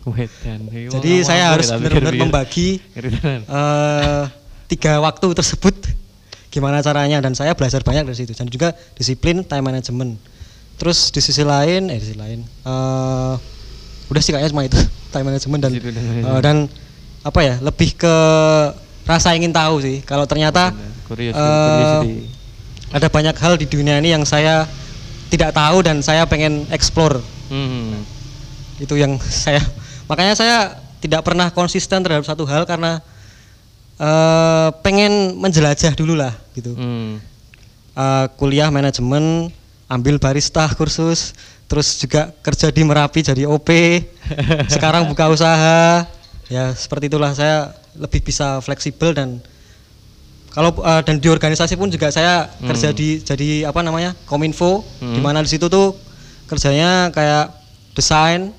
Wedan. 0.00 0.70
Jadi 0.70 1.12
saya 1.20 1.52
harus 1.52 1.68
benar-benar 1.68 2.14
membagi 2.16 2.80
eh, 2.96 4.24
tiga 4.66 4.96
waktu 4.96 5.26
tersebut 5.34 5.74
gimana 6.50 6.78
caranya 6.78 7.18
dan 7.18 7.32
saya 7.32 7.54
belajar 7.54 7.80
banyak 7.80 8.04
dari 8.04 8.16
situ 8.16 8.32
dan 8.32 8.46
juga 8.46 8.68
disiplin 8.92 9.40
time 9.40 9.64
management 9.64 10.18
terus 10.76 11.08
di 11.08 11.18
sisi 11.18 11.40
lain 11.40 11.86
eh 11.86 11.96
di 11.96 12.04
sisi 12.04 12.16
lain 12.16 12.42
eh, 12.42 13.32
udah 14.06 14.18
sih 14.18 14.30
kayaknya 14.30 14.50
cuma 14.50 14.62
itu 14.64 14.78
time 15.12 15.26
management 15.26 15.60
dan 15.60 15.70
management. 15.72 16.42
dan 16.42 16.56
apa 17.20 17.40
ya 17.40 17.54
lebih 17.60 17.94
ke 17.94 18.14
rasa 19.04 19.32
ingin 19.32 19.50
tahu 19.50 19.78
sih 19.78 20.02
kalau 20.02 20.24
ternyata 20.24 20.74
Curious- 21.04 21.34
curiosity. 21.34 22.30
ada 22.90 23.06
banyak 23.06 23.36
hal 23.36 23.54
di 23.54 23.66
dunia 23.66 23.98
ini 23.98 24.10
yang 24.10 24.22
saya 24.22 24.66
tidak 25.28 25.50
tahu 25.52 25.80
dan 25.80 26.02
saya 26.02 26.26
pengen 26.26 26.66
explore 26.68 27.22
Hmm. 27.46 28.06
itu 28.78 28.94
yang 28.94 29.18
saya 29.44 29.58
makanya 30.06 30.34
saya 30.34 30.56
tidak 30.98 31.22
pernah 31.22 31.50
konsisten 31.50 31.98
terhadap 31.98 32.22
satu 32.22 32.42
hal 32.44 32.62
karena 32.62 33.02
eh, 34.00 34.68
pengen 34.80 35.36
menjelajah 35.36 35.92
dulu 35.92 36.16
lah 36.16 36.32
gitu 36.52 36.72
Hmm. 36.72 37.20
Eh, 37.92 38.26
kuliah 38.34 38.70
manajemen 38.70 39.52
ambil 39.86 40.16
barista 40.16 40.64
kursus 40.72 41.34
terus 41.66 41.98
juga 41.98 42.32
kerja 42.40 42.70
di 42.70 42.82
merapi 42.82 43.20
jadi 43.20 43.44
OP 43.44 43.68
sekarang 44.74 45.06
buka 45.06 45.28
usaha 45.28 46.06
ya 46.46 46.72
seperti 46.72 47.06
itulah 47.06 47.30
saya 47.30 47.70
lebih 47.94 48.22
bisa 48.22 48.58
fleksibel 48.58 49.12
dan 49.12 49.42
kalau 50.50 50.74
eh, 50.80 51.02
dan 51.04 51.18
di 51.18 51.28
organisasi 51.28 51.74
pun 51.74 51.86
juga 51.86 52.08
saya 52.08 52.46
Hmm. 52.58 52.70
kerja 52.70 52.88
di 52.90 53.20
jadi 53.20 53.66
apa 53.66 53.82
namanya 53.82 54.14
kominfo 54.24 54.82
Hmm. 54.98 55.14
di 55.14 55.20
mana 55.20 55.42
di 55.42 55.50
situ 55.50 55.66
tuh 55.66 55.94
kerjanya 56.46 57.10
kayak 57.10 57.54
desain 57.92 58.50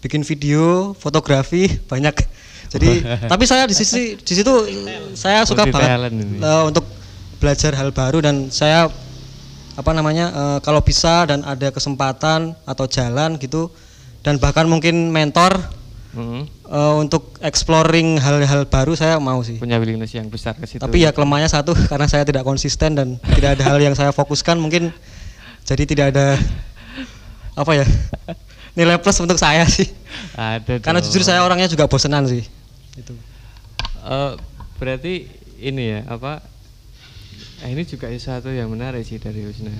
bikin 0.00 0.20
video 0.22 0.92
fotografi 0.94 1.68
banyak 1.84 2.16
jadi 2.68 2.90
tapi 3.32 3.44
saya 3.48 3.64
di 3.68 3.74
sisi 3.76 4.16
di 4.16 4.34
situ 4.34 4.52
saya 5.16 5.44
suka 5.48 5.64
Multi 5.64 5.74
banget 5.76 6.12
eh, 6.14 6.62
untuk 6.68 6.84
belajar 7.38 7.72
hal 7.78 7.90
baru 7.94 8.18
dan 8.20 8.50
saya 8.52 8.90
apa 9.78 9.90
namanya 9.94 10.26
eh, 10.34 10.58
kalau 10.62 10.82
bisa 10.82 11.24
dan 11.28 11.46
ada 11.46 11.70
kesempatan 11.70 12.52
atau 12.66 12.84
jalan 12.90 13.38
gitu 13.38 13.70
dan 14.26 14.36
bahkan 14.36 14.66
mungkin 14.66 15.14
mentor 15.14 15.56
Mm. 16.08 16.48
eh, 16.48 16.94
untuk 16.96 17.36
exploring 17.44 18.16
hal-hal 18.16 18.64
baru 18.64 18.96
saya 18.96 19.20
mau 19.20 19.44
sih 19.44 19.60
punya 19.60 19.76
willingness 19.76 20.16
yang 20.16 20.24
besar 20.32 20.56
ke 20.56 20.64
situ. 20.64 20.80
tapi 20.80 21.04
ya 21.04 21.12
kelemahannya 21.12 21.52
satu 21.52 21.76
karena 21.92 22.08
saya 22.08 22.24
tidak 22.24 22.48
konsisten 22.48 22.96
dan 22.96 23.20
tidak 23.36 23.60
ada 23.60 23.64
hal 23.68 23.76
yang 23.76 23.92
saya 23.92 24.08
fokuskan 24.16 24.56
mungkin 24.56 24.88
jadi 25.68 25.84
tidak 25.84 26.16
ada 26.16 26.40
apa 27.52 27.72
ya 27.76 27.84
nilai 28.72 28.96
plus 28.96 29.20
untuk 29.20 29.36
saya 29.36 29.68
sih 29.68 29.84
ada. 30.32 30.80
karena 30.80 31.04
jujur 31.04 31.20
saya 31.20 31.44
orangnya 31.44 31.68
juga 31.68 31.84
bosenan 31.84 32.24
sih 32.24 32.48
itu 32.98 33.14
Eh, 33.98 34.32
berarti 34.78 35.26
ini 35.58 35.90
ya 35.90 36.00
apa? 36.06 36.38
Eh, 37.62 37.74
ini 37.74 37.82
juga 37.82 38.06
sesuatu 38.08 38.46
yang 38.46 38.70
menarik 38.70 39.02
sih 39.02 39.18
dari 39.18 39.42
Husna. 39.42 39.74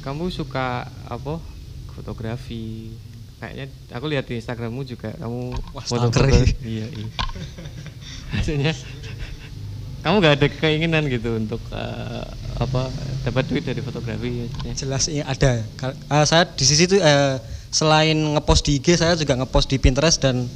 Kamu 0.00 0.30
suka 0.30 0.86
apa? 1.02 1.42
Fotografi. 1.90 2.94
Kayaknya 3.36 3.66
aku 3.90 4.06
lihat 4.06 4.24
di 4.30 4.38
Instagrammu 4.38 4.86
juga 4.86 5.10
kamu 5.18 5.58
Wah, 5.74 5.82
foto-foto. 5.82 6.30
stalker. 6.30 6.46
Iya, 6.62 6.86
iya. 6.86 7.08
Maksudnya 8.32 8.72
kamu 10.00 10.22
gak 10.22 10.34
ada 10.38 10.48
keinginan 10.62 11.02
gitu 11.10 11.34
untuk 11.34 11.58
eh, 11.74 12.22
apa 12.62 12.86
dapat 13.26 13.42
duit 13.50 13.66
dari 13.66 13.82
fotografi 13.82 14.46
maksudnya. 14.46 14.72
jelas 14.78 15.04
ini 15.10 15.26
ada 15.26 15.66
Ka- 15.74 15.98
eh, 15.98 16.24
saya 16.24 16.46
di 16.46 16.62
sisi 16.62 16.86
itu 16.86 17.02
eh, 17.02 17.42
selain 17.74 18.14
ngepost 18.14 18.62
di 18.62 18.78
IG 18.78 18.94
saya 18.94 19.18
juga 19.18 19.34
ngepost 19.34 19.66
di 19.66 19.82
Pinterest 19.82 20.22
dan 20.22 20.46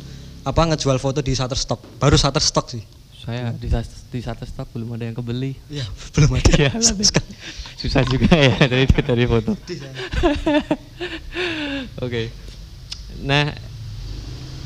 apa 0.40 0.62
ngejual 0.72 0.96
foto 0.96 1.20
di 1.20 1.36
Shutterstock 1.36 2.00
baru 2.00 2.16
Shutterstock 2.16 2.72
sih 2.72 2.84
Saya 3.20 3.52
di 3.52 3.68
di 4.08 4.18
Shutterstock 4.24 4.72
belum 4.72 4.96
ada 4.96 5.04
yang 5.04 5.12
kebeli. 5.12 5.52
Iya 5.68 5.84
belum 6.16 6.40
ada 6.40 6.80
sekali. 6.80 7.36
susah 7.76 8.00
juga 8.08 8.32
ya 8.32 8.56
dari 8.72 8.88
dari 8.88 9.24
foto. 9.28 9.52
Oke. 12.04 12.32
Nah, 13.20 13.52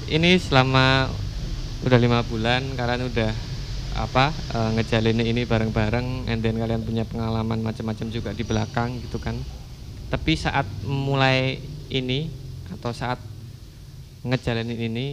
ini 0.06 0.38
selama 0.38 1.10
udah 1.82 1.98
lima 1.98 2.22
bulan 2.22 2.62
kalian 2.78 3.10
udah 3.10 3.34
apa 3.98 4.30
eh, 4.30 4.70
ngejalin 4.78 5.18
ini 5.18 5.42
bareng-bareng, 5.42 6.30
and 6.30 6.38
then 6.38 6.54
kalian 6.54 6.86
punya 6.86 7.02
pengalaman 7.02 7.58
macam-macam 7.58 8.06
juga 8.14 8.30
di 8.30 8.46
belakang 8.46 9.02
gitu 9.02 9.18
kan. 9.18 9.34
Tapi 10.14 10.38
saat 10.38 10.66
mulai 10.86 11.58
ini 11.90 12.30
atau 12.70 12.94
saat 12.94 13.18
ngejalanin 14.22 14.78
ini 14.78 15.06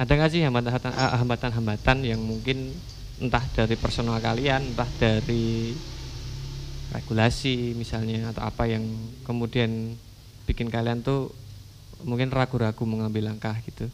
ada 0.00 0.12
nggak 0.16 0.30
sih 0.32 0.40
ah, 0.48 1.20
hambatan-hambatan 1.20 2.08
yang 2.08 2.24
mungkin 2.24 2.72
entah 3.20 3.44
dari 3.52 3.76
personal 3.76 4.16
kalian, 4.16 4.72
entah 4.72 4.88
dari 4.96 5.76
regulasi 6.96 7.76
misalnya 7.76 8.32
atau 8.32 8.48
apa 8.48 8.64
yang 8.64 8.80
kemudian 9.28 9.92
bikin 10.48 10.72
kalian 10.72 11.04
tuh 11.04 11.28
mungkin 12.08 12.32
ragu-ragu 12.32 12.80
mengambil 12.88 13.28
langkah 13.28 13.52
gitu. 13.68 13.92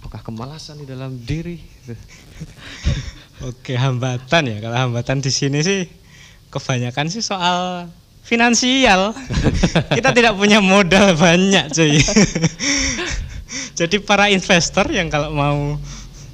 Apakah 0.00 0.24
kemalasan 0.24 0.80
di 0.80 0.88
dalam 0.88 1.20
diri? 1.20 1.60
Oke, 3.48 3.76
hambatan 3.76 4.56
ya. 4.56 4.58
Kalau 4.64 4.76
hambatan 4.88 5.20
di 5.20 5.28
sini 5.28 5.60
sih 5.60 5.84
kebanyakan 6.48 7.12
sih 7.12 7.20
soal 7.20 7.92
finansial. 8.24 9.12
Kita 10.00 10.16
tidak 10.16 10.32
punya 10.32 10.64
modal 10.64 11.12
banyak, 11.12 11.68
cuy. 11.76 12.00
Jadi 13.74 14.02
para 14.02 14.26
investor 14.28 14.90
yang 14.90 15.06
kalau 15.06 15.30
mau 15.30 15.58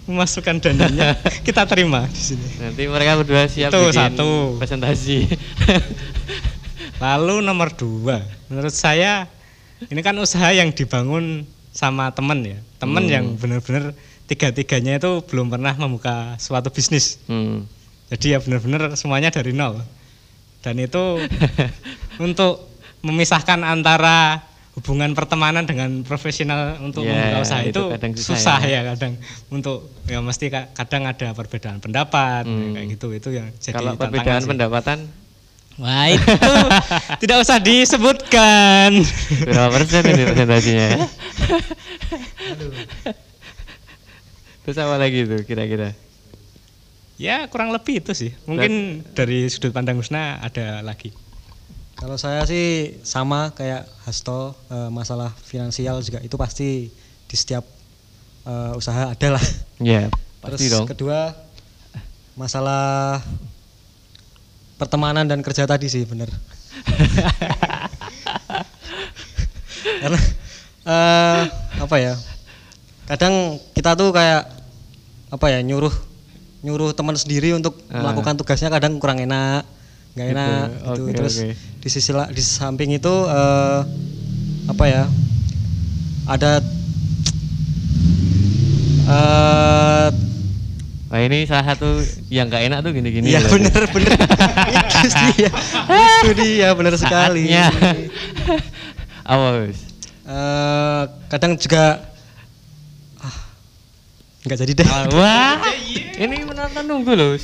memasukkan 0.02 0.58
dananya 0.58 1.14
kita 1.46 1.62
terima 1.64 2.08
di 2.08 2.18
sini. 2.18 2.48
Nanti 2.58 2.82
mereka 2.86 3.20
berdua 3.20 3.46
siap 3.46 3.70
Itu 3.70 3.90
bikin 3.90 3.98
satu. 3.98 4.30
presentasi. 4.58 5.18
Lalu 7.02 7.42
nomor 7.42 7.74
dua, 7.74 8.22
menurut 8.46 8.70
saya 8.70 9.26
ini 9.90 9.98
kan 10.00 10.14
usaha 10.18 10.54
yang 10.54 10.70
dibangun 10.70 11.42
sama 11.74 12.14
teman 12.14 12.46
ya, 12.46 12.58
teman 12.78 13.02
Hmm. 13.02 13.10
yang 13.10 13.24
benar-benar 13.34 13.90
tiga-tiganya 14.30 15.02
itu 15.02 15.18
belum 15.26 15.50
pernah 15.50 15.74
membuka 15.74 16.38
suatu 16.38 16.70
bisnis. 16.70 17.18
Hmm. 17.26 17.66
Jadi 18.06 18.36
ya 18.36 18.38
benar-benar 18.38 18.94
semuanya 18.94 19.34
dari 19.34 19.50
nol. 19.50 19.82
Dan 20.62 20.78
itu 20.78 21.18
untuk 22.22 22.70
memisahkan 23.02 23.66
antara 23.66 24.46
hubungan 24.72 25.12
pertemanan 25.12 25.62
dengan 25.62 26.00
profesional 26.00 26.80
untuk 26.80 27.02
Ya, 27.02 27.12
membuka 27.12 27.38
usaha 27.42 27.60
itu 27.60 27.70
itu, 27.70 27.82
kadang 27.92 28.12
susah 28.14 28.24
susah, 28.32 28.58
ya. 28.62 28.80
ya. 28.80 28.80
kadang 28.88 29.12
untuk 29.48 29.78
ya 30.04 30.18
mesti 30.18 30.48
ka- 30.48 30.72
kadang 30.72 31.04
ada 31.04 31.28
perbedaan 31.30 31.76
pendapat 31.76 32.42
Hmm. 32.42 32.72
kayak 32.72 32.86
gitu 32.90 33.06
itu 33.10 33.28
yang 33.32 33.52
jadi 33.54 33.74
Kalau 33.74 33.94
perbedaan 33.94 34.40
sih. 34.40 34.48
pendapatan 34.48 34.98
Wah 35.74 36.04
itu 36.06 36.20
tidak 37.22 37.36
usah 37.38 37.56
disebutkan. 37.58 38.92
berapa 39.42 39.68
persen 39.72 40.04
ini 40.06 40.22
presentasinya? 40.22 40.86
ya? 40.90 40.98
Terus 44.62 44.76
apa 44.78 44.94
lagi 44.96 45.24
tuh 45.24 45.40
kira-kira? 45.42 45.96
Ya 47.16 47.46
kurang 47.46 47.70
lebih 47.70 47.98
itu 47.98 48.12
sih. 48.12 48.30
Mungkin 48.44 49.02
dari 49.12 49.46
sudut 49.46 49.70
pandang 49.70 49.96
Husna 49.96 50.38
ada 50.38 50.80
lagi. 50.82 51.08
Kalau 52.02 52.18
saya 52.18 52.42
sih 52.42 52.98
sama 53.06 53.54
kayak 53.54 53.86
Hasto 54.02 54.58
eh, 54.66 54.90
masalah 54.90 55.30
finansial 55.38 56.02
juga 56.02 56.18
itu 56.18 56.34
pasti 56.34 56.90
di 57.30 57.36
setiap 57.38 57.62
eh, 58.42 58.72
usaha 58.74 59.14
ada 59.14 59.28
lah. 59.30 59.44
Ya, 59.78 60.10
pasti 60.42 60.66
Terus 60.66 60.74
dong. 60.74 60.90
kedua 60.90 61.30
masalah 62.34 63.22
pertemanan 64.74 65.30
dan 65.30 65.46
kerja 65.46 65.62
tadi 65.62 65.86
sih 65.86 66.02
bener. 66.02 66.26
Karena 70.02 70.18
eh, 70.82 71.42
apa 71.78 71.96
ya? 72.02 72.18
Kadang 73.06 73.62
kita 73.78 73.94
tuh 73.94 74.10
kayak 74.10 74.50
apa 75.30 75.46
ya 75.48 75.62
nyuruh 75.62 75.94
nyuruh 76.62 76.90
teman 76.92 77.14
sendiri 77.14 77.54
untuk 77.54 77.78
Ah. 77.90 78.02
melakukan 78.02 78.34
tugasnya 78.34 78.70
kadang 78.70 78.98
kurang 78.98 79.18
enak, 79.18 79.62
nggak 80.12 80.26
Gitu, 80.26 80.34
enak 80.34 80.66
gitu. 80.68 81.02
oke, 81.02 81.10
Terus 81.14 81.34
oke. 81.38 81.50
di 81.78 81.88
sisi 81.88 82.10
la- 82.10 82.28
di 82.28 82.40
samping 82.40 82.90
itu 82.92 83.14
eh, 83.24 83.80
apa 84.66 84.84
ya? 84.84 85.04
Ada 86.24 86.60
eh 89.04 90.08
Wah 91.08 91.20
ini 91.20 91.44
salah 91.44 91.66
satu 91.68 92.00
yang 92.28 92.48
nggak 92.48 92.72
enak 92.72 92.78
tuh 92.80 92.88
gini-gini. 92.90 93.28
Iya 93.28 93.44
berarti. 93.44 93.52
bener 93.52 93.82
bener 93.86 94.12
itu 94.72 95.08
dia 95.36 95.50
itu 95.92 96.30
dia 96.34 96.68
bener 96.72 96.94
sekali. 96.96 97.52
Apa 99.20 99.46
Gus? 99.60 99.76
Eh, 100.24 101.02
kadang 101.28 101.52
juga 101.54 102.00
ah, 103.18 103.36
nggak 104.42 104.56
jadi 104.56 104.72
deh. 104.72 104.88
Ah, 104.88 105.04
Wah, 105.12 105.60
ini 106.24 106.36
menonton 106.42 106.80
nunggu 106.82 107.12
loh. 107.12 107.36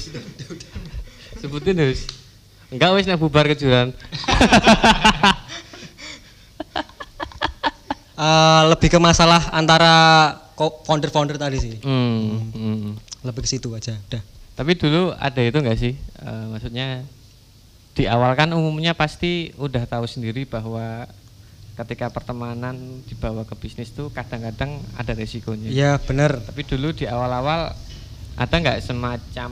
Sebutin 1.36 1.76
Gus. 1.76 2.08
Enggak 2.68 2.90
wis 2.96 3.06
nek 3.08 3.20
bubar 3.20 3.48
kejuaraan. 3.48 3.92
Eh, 8.18 8.62
lebih 8.74 8.90
ke 8.90 8.98
masalah 8.98 9.54
antara 9.54 9.94
founder-founder 10.58 11.38
tadi 11.38 11.54
sih. 11.62 11.78
Hmm, 11.86 12.50
hmm. 12.50 12.98
Lebih 13.22 13.46
ke 13.46 13.48
situ 13.54 13.70
aja. 13.70 13.94
Udah. 13.94 14.18
Tapi 14.58 14.74
dulu 14.74 15.14
ada 15.14 15.38
itu 15.38 15.54
enggak 15.54 15.78
sih? 15.78 15.94
Eh, 15.94 16.44
maksudnya 16.50 17.06
di 17.94 18.10
awal 18.10 18.34
kan 18.34 18.50
umumnya 18.58 18.90
pasti 18.98 19.54
udah 19.54 19.86
tahu 19.86 20.10
sendiri 20.10 20.50
bahwa 20.50 21.06
ketika 21.78 22.10
pertemanan 22.10 23.06
dibawa 23.06 23.46
ke 23.46 23.54
bisnis 23.54 23.94
tuh 23.94 24.10
kadang-kadang 24.10 24.82
ada 24.98 25.14
resikonya. 25.14 25.70
Iya 25.70 26.02
bener. 26.02 26.42
Tapi 26.42 26.66
dulu 26.66 26.90
di 26.90 27.06
awal-awal 27.06 27.70
ada 28.34 28.54
nggak 28.58 28.82
semacam 28.82 29.50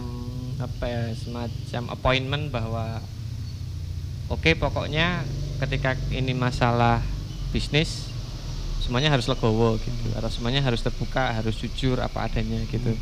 apa 0.57 0.85
ya 0.89 1.03
semacam 1.13 1.83
appointment 1.93 2.45
bahwa 2.49 3.05
oke 4.33 4.57
pokoknya 4.57 5.23
ketika 5.61 5.97
ini 6.13 6.33
masalah 6.33 7.05
bisnis 7.53 8.09
semuanya 8.81 9.11
harus 9.13 9.27
legowo 9.27 9.77
gitu 9.83 10.07
atau 10.15 10.31
semuanya 10.31 10.63
harus 10.63 10.81
terbuka 10.81 11.35
harus 11.35 11.59
jujur 11.59 11.99
apa 11.99 12.31
adanya 12.31 12.63
gitu. 12.71 12.95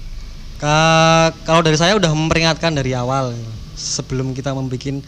Ka- 0.59 1.35
kalau 1.45 1.61
dari 1.61 1.77
saya 1.77 1.99
udah 1.99 2.09
memperingatkan 2.15 2.73
dari 2.73 2.97
awal 2.97 3.35
sebelum 3.77 4.33
kita 4.33 4.55
membuat 4.55 5.03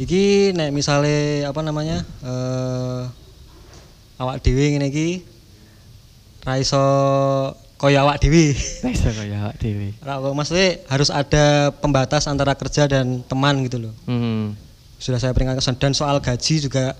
iki 0.00 0.56
nek 0.56 0.72
misalnya 0.72 1.52
apa 1.52 1.60
namanya 1.60 2.00
eh 2.24 3.02
awak 4.20 4.40
dewi 4.40 4.72
ngene 4.76 4.88
iki 4.88 5.08
ra 6.44 6.56
iso 6.56 6.80
koyo 7.80 7.96
awak 8.04 8.20
dewi. 8.20 8.52
Iso 8.92 9.08
kaya 9.08 9.48
awak 9.48 9.56
dhewe. 9.56 9.96
Maksudnya 10.36 10.84
harus 10.84 11.08
ada 11.08 11.72
pembatas 11.72 12.28
antara 12.28 12.52
kerja 12.52 12.84
dan 12.84 13.24
teman 13.24 13.64
gitu 13.64 13.88
loh. 13.88 13.94
Hmm. 14.04 14.52
Sudah 15.00 15.16
saya 15.16 15.32
peringatkan 15.32 15.80
dan 15.80 15.96
soal 15.96 16.20
gaji 16.20 16.60
juga 16.60 16.92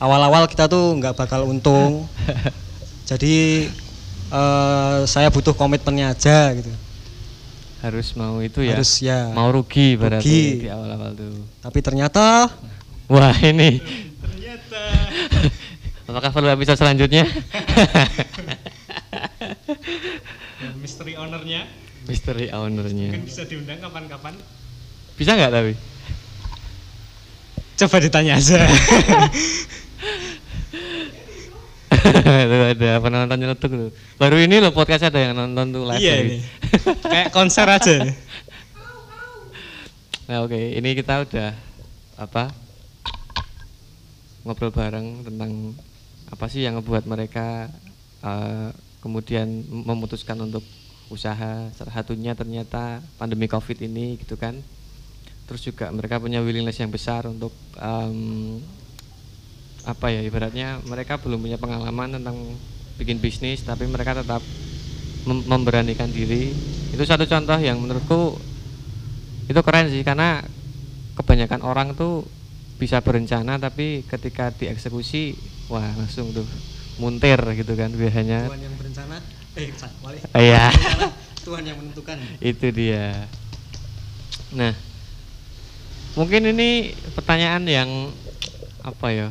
awal-awal 0.00 0.48
kita 0.48 0.64
tuh 0.64 0.96
nggak 0.96 1.12
bakal 1.12 1.44
untung. 1.44 2.08
Jadi 3.10 3.68
eh, 4.32 4.98
saya 5.04 5.28
butuh 5.28 5.52
komitmennya 5.52 6.16
aja 6.16 6.56
gitu. 6.56 6.72
Harus 7.84 8.16
mau 8.16 8.40
itu 8.40 8.64
ya. 8.64 8.80
Harus 8.80 8.90
ya. 9.04 9.28
Mau 9.36 9.52
rugi 9.52 10.00
berarti 10.00 10.24
Rugi. 10.24 10.64
di 10.64 10.68
awal-awal 10.72 11.12
tuh. 11.12 11.44
Tapi 11.60 11.78
ternyata 11.84 12.48
Wah, 13.12 13.36
ini 13.44 13.80
Ternyata 14.24 14.82
apakah 16.08 16.30
perlu 16.32 16.48
episode 16.48 16.80
selanjutnya? 16.80 17.28
Misteri 20.98 21.14
ownernya 21.14 21.62
Misteri 22.10 22.46
ownernya. 22.50 23.14
mungkin 23.14 23.22
bisa 23.22 23.46
diundang 23.46 23.78
kapan-kapan. 23.78 24.34
Bisa 25.14 25.38
nggak 25.38 25.54
tapi? 25.54 25.72
Coba 27.78 27.96
ditanya 28.02 28.34
aja. 28.34 28.66
tuh 32.50 32.66
ada 32.74 32.98
penonton 32.98 33.38
nyeletuk 33.38 33.70
tuh. 33.70 33.90
Baru 34.18 34.42
ini 34.42 34.58
loh 34.58 34.74
podcast 34.74 35.06
ada 35.06 35.22
yang 35.22 35.38
nonton 35.38 35.70
tuh 35.70 35.86
live. 35.86 36.02
iya 36.02 36.14
ini. 36.18 36.42
Kayak 37.06 37.30
konser 37.30 37.70
aja. 37.70 38.10
Nah 40.26 40.42
oke, 40.42 40.58
ini 40.58 40.98
kita 40.98 41.22
udah 41.22 41.54
apa 42.18 42.50
ngobrol 44.42 44.74
bareng 44.74 45.22
tentang 45.22 45.78
apa 46.26 46.50
sih 46.50 46.66
yang 46.66 46.74
ngebuat 46.82 47.06
mereka 47.06 47.70
eh, 48.26 48.74
kemudian 48.98 49.46
memutuskan 49.70 50.42
untuk 50.42 50.66
usaha. 51.08 51.68
Salah 51.74 51.94
satunya 51.94 52.32
ternyata 52.32 53.04
pandemi 53.16 53.48
covid 53.48 53.76
ini 53.84 54.16
gitu 54.20 54.36
kan. 54.36 54.56
Terus 55.48 55.64
juga 55.64 55.88
mereka 55.88 56.20
punya 56.20 56.44
willingness 56.44 56.80
yang 56.80 56.92
besar 56.92 57.24
untuk 57.24 57.52
em, 57.80 58.60
apa 59.88 60.12
ya 60.12 60.20
ibaratnya 60.20 60.84
mereka 60.84 61.16
belum 61.16 61.40
punya 61.40 61.56
pengalaman 61.56 62.20
tentang 62.20 62.36
bikin 63.00 63.16
bisnis 63.22 63.64
tapi 63.64 63.88
mereka 63.88 64.20
tetap 64.20 64.44
mem- 65.24 65.46
memberanikan 65.48 66.12
diri. 66.12 66.52
Itu 66.92 67.04
satu 67.08 67.24
contoh 67.24 67.56
yang 67.56 67.80
menurutku 67.80 68.36
itu 69.48 69.60
keren 69.64 69.88
sih 69.88 70.04
karena 70.04 70.44
kebanyakan 71.16 71.64
orang 71.64 71.88
tuh 71.96 72.28
bisa 72.76 73.00
berencana 73.02 73.58
tapi 73.58 74.06
ketika 74.06 74.54
dieksekusi 74.54 75.34
wah 75.66 75.88
langsung 75.98 76.30
tuh 76.30 76.46
muntir 77.02 77.40
gitu 77.58 77.74
kan 77.74 77.90
biasanya 77.90 78.46
eh 79.58 80.42
iya. 80.46 80.70
Tuhan 81.42 81.62
yang 81.66 81.76
menentukan. 81.80 82.16
itu 82.38 82.66
dia. 82.70 83.26
Nah 84.54 84.72
mungkin 86.14 86.50
ini 86.50 86.94
pertanyaan 87.14 87.62
yang 87.66 87.90
apa 88.82 89.06
ya 89.12 89.28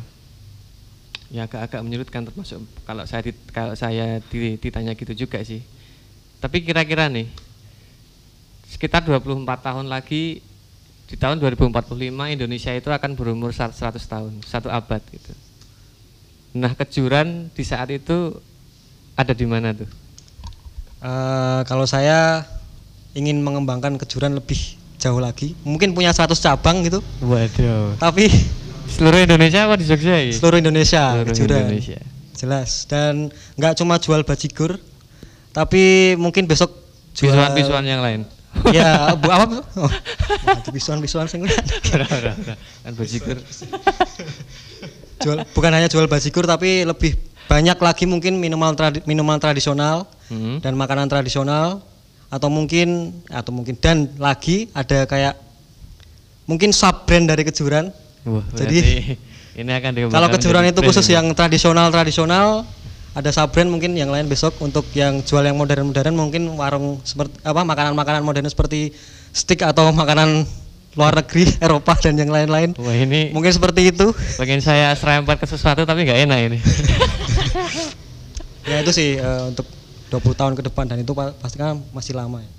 ya 1.28 1.44
agak-agak 1.44 1.80
menyurutkan 1.84 2.24
termasuk 2.24 2.64
kalau 2.88 3.04
saya 3.04 3.28
di- 3.28 3.36
kalau 3.52 3.76
saya 3.76 4.20
di- 4.28 4.56
ditanya 4.56 4.92
gitu 4.96 5.12
juga 5.16 5.40
sih. 5.44 5.60
Tapi 6.38 6.62
kira-kira 6.62 7.08
nih 7.10 7.28
sekitar 8.68 9.02
24 9.04 9.44
tahun 9.64 9.88
lagi 9.88 10.40
di 11.08 11.16
tahun 11.16 11.40
2045 11.40 11.88
Indonesia 12.28 12.72
itu 12.76 12.88
akan 12.92 13.16
berumur 13.16 13.48
100 13.52 13.96
tahun 14.04 14.44
satu 14.44 14.68
abad 14.68 15.00
gitu. 15.08 15.32
Nah 16.56 16.72
kejuran 16.76 17.48
di 17.52 17.64
saat 17.64 17.88
itu 17.92 18.36
ada 19.16 19.32
di 19.34 19.44
mana 19.48 19.72
tuh 19.74 19.88
Eh, 20.98 21.60
kalau 21.62 21.86
saya 21.86 22.42
ingin 23.14 23.38
mengembangkan 23.38 23.94
kejuran 24.02 24.34
lebih 24.34 24.58
jauh 24.98 25.22
lagi, 25.22 25.54
mungkin 25.62 25.94
punya 25.94 26.10
100 26.10 26.34
cabang 26.34 26.82
gitu, 26.82 26.98
waduh 27.22 27.94
tapi 28.02 28.26
seluruh 28.90 29.22
Indonesia 29.22 29.70
apa 29.70 29.78
di 29.78 29.86
Jogja 29.86 30.18
ya? 30.18 30.34
seluruh 30.34 30.58
Indonesia 30.58 31.02
Seluruh 31.14 31.30
kejuran. 31.30 31.58
Indonesia. 31.70 32.00
Jelas 32.34 32.70
dan 32.90 33.30
nggak 33.54 33.78
cuma 33.78 34.02
jual 34.02 34.26
bajigur, 34.26 34.82
tapi 35.54 36.14
mungkin 36.18 36.50
besok 36.50 36.74
jual 37.14 37.30
Bisuan-bisuan 37.30 37.86
yang 37.86 38.02
lain. 38.02 38.26
ya 38.74 39.06
bu 39.22 39.30
apa 39.30 39.62
oh, 39.78 39.90
sing 41.30 41.46
Ora, 41.94 42.06
ora, 42.10 42.32
ora. 42.34 42.54
kan 42.58 42.92
bajigur. 42.98 43.38
jual 45.22 45.38
bukan 45.54 45.70
hanya 45.70 45.86
jual 45.86 46.10
bajigur 46.10 46.42
tapi 46.42 46.82
lebih 46.82 47.14
banyak 47.48 47.74
lagi 47.74 48.04
mungkin 48.04 48.36
minuman 48.36 48.72
tradi- 48.72 49.02
minuman 49.02 49.36
tradisional 49.36 50.04
Hmm. 50.28 50.60
dan 50.60 50.76
makanan 50.76 51.08
tradisional 51.08 51.80
atau 52.28 52.46
mungkin 52.46 53.16
atau 53.26 53.48
mungkin 53.48 53.72
dan 53.74 54.12
lagi 54.16 54.68
ada 54.70 55.08
kayak 55.08 55.40
mungkin 56.44 56.68
sub 56.70 57.08
brand 57.08 57.24
dari 57.24 57.42
kejuran 57.42 57.88
Wah, 58.22 58.44
Jadi, 58.52 59.16
ini 59.56 59.70
akan 59.70 60.12
kalau 60.12 60.28
kejuran 60.28 60.68
itu 60.68 60.84
khusus 60.84 61.08
ini. 61.08 61.16
yang 61.16 61.26
tradisional 61.32 61.88
tradisional 61.88 62.68
ada 63.12 63.32
sub 63.32 63.48
brand 63.48 63.66
mungkin 63.66 63.96
yang 63.96 64.12
lain 64.12 64.28
besok 64.28 64.60
untuk 64.60 64.84
yang 64.92 65.24
jual 65.24 65.40
yang 65.40 65.56
modern 65.56 65.88
modern 65.88 66.12
mungkin 66.12 66.44
warung 66.52 67.00
seperti 67.02 67.40
apa 67.40 67.64
makanan 67.64 67.96
makanan 67.96 68.20
modern 68.20 68.44
seperti 68.44 68.92
stick 69.32 69.64
atau 69.64 69.88
makanan 69.90 70.44
luar 70.98 71.14
negeri 71.14 71.46
Eropa 71.64 71.94
dan 71.96 72.18
yang 72.18 72.28
lain-lain 72.28 72.74
Wah, 72.74 72.92
ini 72.92 73.30
mungkin 73.30 73.54
seperti 73.54 73.94
itu 73.94 74.10
pengen 74.34 74.58
saya 74.58 74.90
serempet 74.92 75.38
ke 75.38 75.46
sesuatu 75.46 75.86
tapi 75.86 76.02
nggak 76.02 76.26
enak 76.26 76.38
ini. 76.50 76.58
ya 78.68 78.82
itu 78.82 78.90
sih 78.90 79.16
eh, 79.16 79.42
untuk 79.46 79.64
20 80.10 80.34
tahun 80.34 80.52
ke 80.58 80.62
depan 80.66 80.84
dan 80.84 80.98
itu 80.98 81.12
pa- 81.12 81.32
pasti 81.38 81.56
kan 81.56 81.78
masih 81.94 82.12
lama 82.12 82.42
ya. 82.42 82.50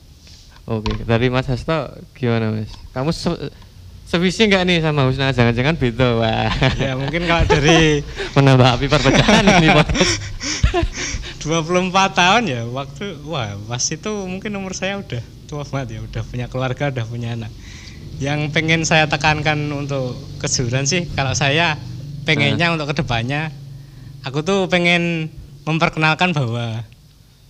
Oke, 0.70 1.02
dari 1.02 1.28
Mas 1.28 1.50
Hasto 1.50 1.92
gimana 2.14 2.54
Mas? 2.54 2.70
Kamu 2.94 3.10
se 3.10 3.30
sevisi 4.06 4.46
nggak 4.46 4.64
nih 4.66 4.78
sama 4.82 5.06
Husna? 5.06 5.30
Jangan-jangan 5.30 5.76
beda, 5.76 6.08
wah. 6.18 6.50
ya 6.78 6.94
mungkin 6.94 7.26
kalau 7.26 7.44
dari 7.44 8.06
menambah 8.38 8.68
api 8.78 8.86
perpecahan 8.86 9.44
ini 9.58 9.68
podcast. 9.70 10.14
24 11.40 11.90
tahun 12.14 12.44
ya 12.46 12.62
waktu 12.68 13.06
wah 13.26 13.56
pas 13.66 13.82
itu 13.82 14.12
mungkin 14.28 14.52
umur 14.60 14.76
saya 14.76 15.00
udah 15.00 15.24
tua 15.48 15.64
banget 15.66 15.98
ya 15.98 16.00
udah 16.04 16.22
punya 16.28 16.46
keluarga 16.46 16.92
udah 16.92 17.06
punya 17.08 17.34
anak 17.34 17.50
yang 18.20 18.52
pengen 18.52 18.84
saya 18.84 19.08
tekankan 19.08 19.56
untuk 19.72 20.14
kejuran 20.38 20.84
sih 20.84 21.08
kalau 21.10 21.32
saya 21.32 21.80
pengennya 22.24 22.70
untuk 22.70 22.92
ke 22.92 23.00
depannya 23.00 23.50
aku 24.22 24.44
tuh 24.44 24.68
pengen 24.68 25.32
memperkenalkan 25.64 26.36
bahwa 26.36 26.84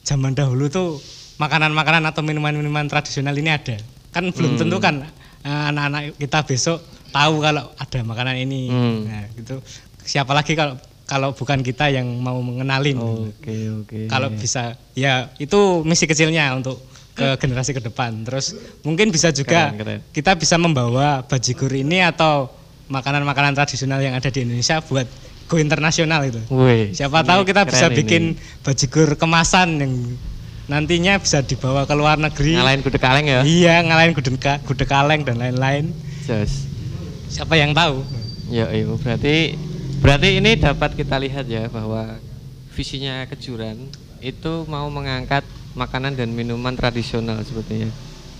zaman 0.05 0.37
dahulu 0.37 0.69
tuh 0.69 1.01
makanan-makanan 1.37 2.05
atau 2.05 2.21
minuman-minuman 2.21 2.85
tradisional 2.85 3.33
ini 3.33 3.49
ada 3.49 3.77
kan 4.09 4.29
belum 4.29 4.55
Hmm. 4.55 4.61
tentu 4.61 4.77
kan 4.77 4.95
eh, 5.39 5.63
anak-anak 5.73 6.17
kita 6.17 6.39
besok 6.45 6.77
tahu 7.09 7.41
kalau 7.41 7.65
ada 7.73 7.99
makanan 8.05 8.37
ini 8.37 8.69
Hmm. 8.69 8.97
nah 9.05 9.25
gitu 9.33 9.57
siapa 10.05 10.33
lagi 10.33 10.53
kalau 10.53 10.77
kalau 11.09 11.33
bukan 11.33 11.65
kita 11.65 11.89
yang 11.89 12.05
mau 12.21 12.37
mengenalin 12.37 12.93
Oke, 13.01 13.55
oke. 13.73 13.99
kalau 14.05 14.29
bisa 14.29 14.77
ya 14.93 15.33
itu 15.41 15.81
misi 15.81 16.05
kecilnya 16.05 16.53
untuk 16.53 16.77
ke 17.19 17.27
generasi 17.43 17.75
ke 17.75 17.83
depan. 17.83 18.23
Terus 18.23 18.55
mungkin 18.87 19.11
bisa 19.11 19.35
juga 19.35 19.75
Keren, 19.75 19.79
keren. 19.83 19.99
kita 20.15 20.31
bisa 20.39 20.55
membawa 20.55 21.27
bajigur 21.27 21.67
ini 21.75 21.99
atau 21.99 22.47
makanan-makanan 22.87 23.53
tradisional 23.53 23.99
yang 23.99 24.15
ada 24.15 24.31
di 24.31 24.47
Indonesia 24.47 24.79
buat 24.79 25.05
go 25.51 25.59
internasional 25.59 26.23
itu. 26.23 26.39
Wih, 26.47 26.95
siapa 26.95 27.21
tahu 27.27 27.43
kita 27.43 27.67
bisa 27.67 27.91
ini. 27.91 27.95
bikin 27.99 28.23
bajigur 28.63 29.19
kemasan 29.19 29.81
yang 29.81 29.93
nantinya 30.69 31.17
bisa 31.19 31.41
dibawa 31.43 31.83
ke 31.83 31.93
luar 31.97 32.21
negeri. 32.21 32.55
Ngalahin 32.55 32.81
gudeg 32.85 33.01
kaleng 33.01 33.25
ya. 33.25 33.41
iya 33.43 33.81
ngalahin 33.83 34.13
gudeg 34.15 34.37
gudeg 34.39 34.87
kaleng 34.87 35.21
dan 35.25 35.41
lain-lain. 35.41 35.91
Siapa 37.29 37.57
yang 37.57 37.73
tahu? 37.73 38.05
Ya, 38.49 38.69
iya, 38.73 38.85
berarti 38.85 39.57
berarti 40.01 40.29
ini 40.41 40.57
dapat 40.57 40.97
kita 40.97 41.17
lihat 41.21 41.45
ya 41.45 41.69
bahwa 41.69 42.17
visinya 42.73 43.25
kejuran 43.29 43.89
itu 44.21 44.65
mau 44.69 44.85
mengangkat 44.93 45.41
makanan 45.79 46.19
dan 46.19 46.29
minuman 46.29 46.75
tradisional 46.75 47.39
sebetulnya. 47.41 47.87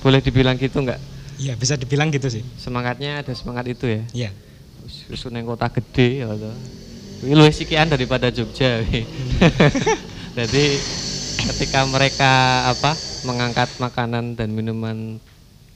Boleh 0.04 0.20
dibilang 0.20 0.60
gitu 0.60 0.84
nggak? 0.84 1.00
iya 1.40 1.56
bisa 1.56 1.80
dibilang 1.80 2.12
gitu 2.12 2.28
sih 2.28 2.44
Semangatnya 2.60 3.24
ada 3.24 3.32
semangat 3.32 3.64
itu 3.72 3.88
ya. 3.88 4.04
iya 4.12 4.32
Susun 4.84 5.32
yang 5.32 5.48
kota 5.48 5.72
gede 5.72 6.20
ya 6.20 6.28
toh. 6.28 6.52
Ini 7.24 7.32
luwih 7.32 7.52
sikian 7.52 7.88
daripada 7.88 8.28
Jogja. 8.28 8.84
Jadi 10.40 10.64
ketika 11.40 11.84
mereka 11.88 12.32
apa 12.68 12.92
mengangkat 13.24 13.72
makanan 13.78 14.36
dan 14.36 14.52
minuman 14.52 15.20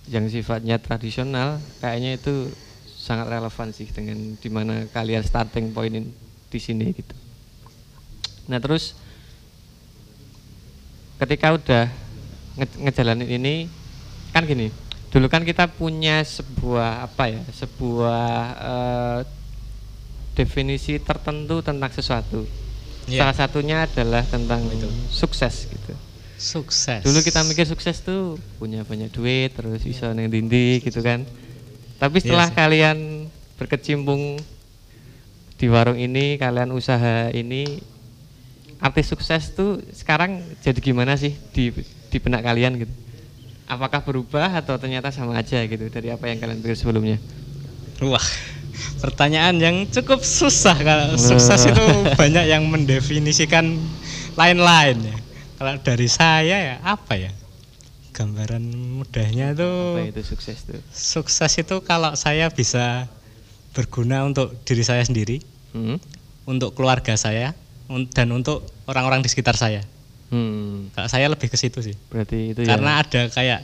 yang 0.07 0.27
sifatnya 0.27 0.79
tradisional, 0.79 1.59
kayaknya 1.79 2.15
itu 2.15 2.51
sangat 2.87 3.27
relevan 3.29 3.71
sih 3.71 3.87
dengan 3.87 4.35
di 4.35 4.49
mana 4.49 4.87
kalian 4.89 5.23
starting 5.23 5.71
point 5.71 5.91
in- 5.93 6.15
di 6.47 6.59
sini 6.59 6.91
gitu. 6.91 7.15
Nah 8.47 8.59
terus 8.59 8.95
ketika 11.23 11.55
udah 11.55 11.83
nge- 12.59 12.79
ngejalanin 12.83 13.29
ini 13.31 13.55
kan 14.35 14.43
gini, 14.43 14.67
dulu 15.13 15.31
kan 15.31 15.47
kita 15.47 15.71
punya 15.71 16.19
sebuah 16.21 17.07
apa 17.07 17.31
ya, 17.31 17.41
sebuah 17.55 18.27
eh, 18.59 19.19
definisi 20.35 20.99
tertentu 20.99 21.63
tentang 21.63 21.89
sesuatu. 21.93 22.43
Iya. 23.07 23.19
Salah 23.23 23.35
satunya 23.35 23.77
adalah 23.87 24.23
tentang 24.27 24.63
sukses 25.11 25.67
gitu. 25.69 25.93
Sukses. 26.39 27.03
Dulu 27.03 27.23
kita 27.23 27.45
mikir 27.47 27.63
sukses 27.63 28.03
tuh 28.03 28.35
punya 28.59 28.83
banyak 28.83 29.11
duit, 29.13 29.55
terus 29.55 29.79
bisa 29.83 30.11
neng 30.11 30.27
dindi 30.27 30.83
gitu 30.83 30.99
kan. 30.99 31.23
Tapi 31.99 32.19
setelah 32.19 32.51
sih. 32.51 32.57
kalian 32.57 33.27
berkecimpung 33.55 34.41
di 35.55 35.65
warung 35.71 35.95
ini, 35.95 36.35
kalian 36.35 36.75
usaha 36.75 37.31
ini, 37.31 37.79
arti 38.83 38.99
sukses 39.01 39.55
tuh 39.55 39.79
sekarang 39.95 40.43
jadi 40.59 40.75
gimana 40.77 41.15
sih 41.15 41.31
di 41.55 41.71
di 42.11 42.17
benak 42.19 42.43
kalian 42.43 42.83
gitu? 42.83 42.93
Apakah 43.63 44.03
berubah 44.03 44.51
atau 44.51 44.75
ternyata 44.75 45.07
sama 45.07 45.39
aja 45.39 45.63
gitu 45.63 45.87
dari 45.87 46.11
apa 46.11 46.27
yang 46.27 46.37
kalian 46.37 46.59
pikir 46.59 46.75
sebelumnya? 46.75 47.15
Wah, 48.03 48.27
pertanyaan 48.99 49.55
yang 49.55 49.75
cukup 49.87 50.19
susah 50.19 50.75
kalau 50.75 51.15
sukses 51.15 51.63
itu 51.63 51.85
banyak 52.19 52.43
yang 52.43 52.67
mendefinisikan 52.67 53.79
lain-lain 54.35 54.99
ya. 54.99 55.15
Kalau 55.55 55.73
dari 55.79 56.07
saya 56.11 56.57
ya 56.59 56.75
apa 56.83 57.15
ya? 57.15 57.31
Gambaran 58.13 58.61
mudahnya 58.99 59.55
Apa 59.55 59.63
tuh 59.63 60.11
itu 60.11 60.21
sukses 60.21 60.57
tuh? 60.67 60.77
sukses 60.91 61.49
itu 61.55 61.75
kalau 61.81 62.13
saya 62.13 62.51
bisa 62.51 63.07
berguna 63.71 64.21
untuk 64.21 64.53
diri 64.67 64.83
saya 64.83 65.01
sendiri, 65.01 65.39
Hmm? 65.73 65.97
untuk 66.45 66.77
keluarga 66.77 67.17
saya, 67.17 67.57
dan 68.09 68.27
untuk 68.29 68.61
orang-orang 68.85 69.21
di 69.21 69.29
sekitar 69.29 69.53
saya. 69.53 69.81
Hmm, 70.29 70.89
Kalau 70.91 71.07
saya 71.07 71.29
lebih 71.29 71.47
ke 71.47 71.55
situ 71.55 71.79
sih. 71.79 71.93
berarti 72.09 72.51
itu 72.51 72.65
ya. 72.65 72.73
Karena 72.73 72.99
ada 72.99 73.29
kayak 73.29 73.61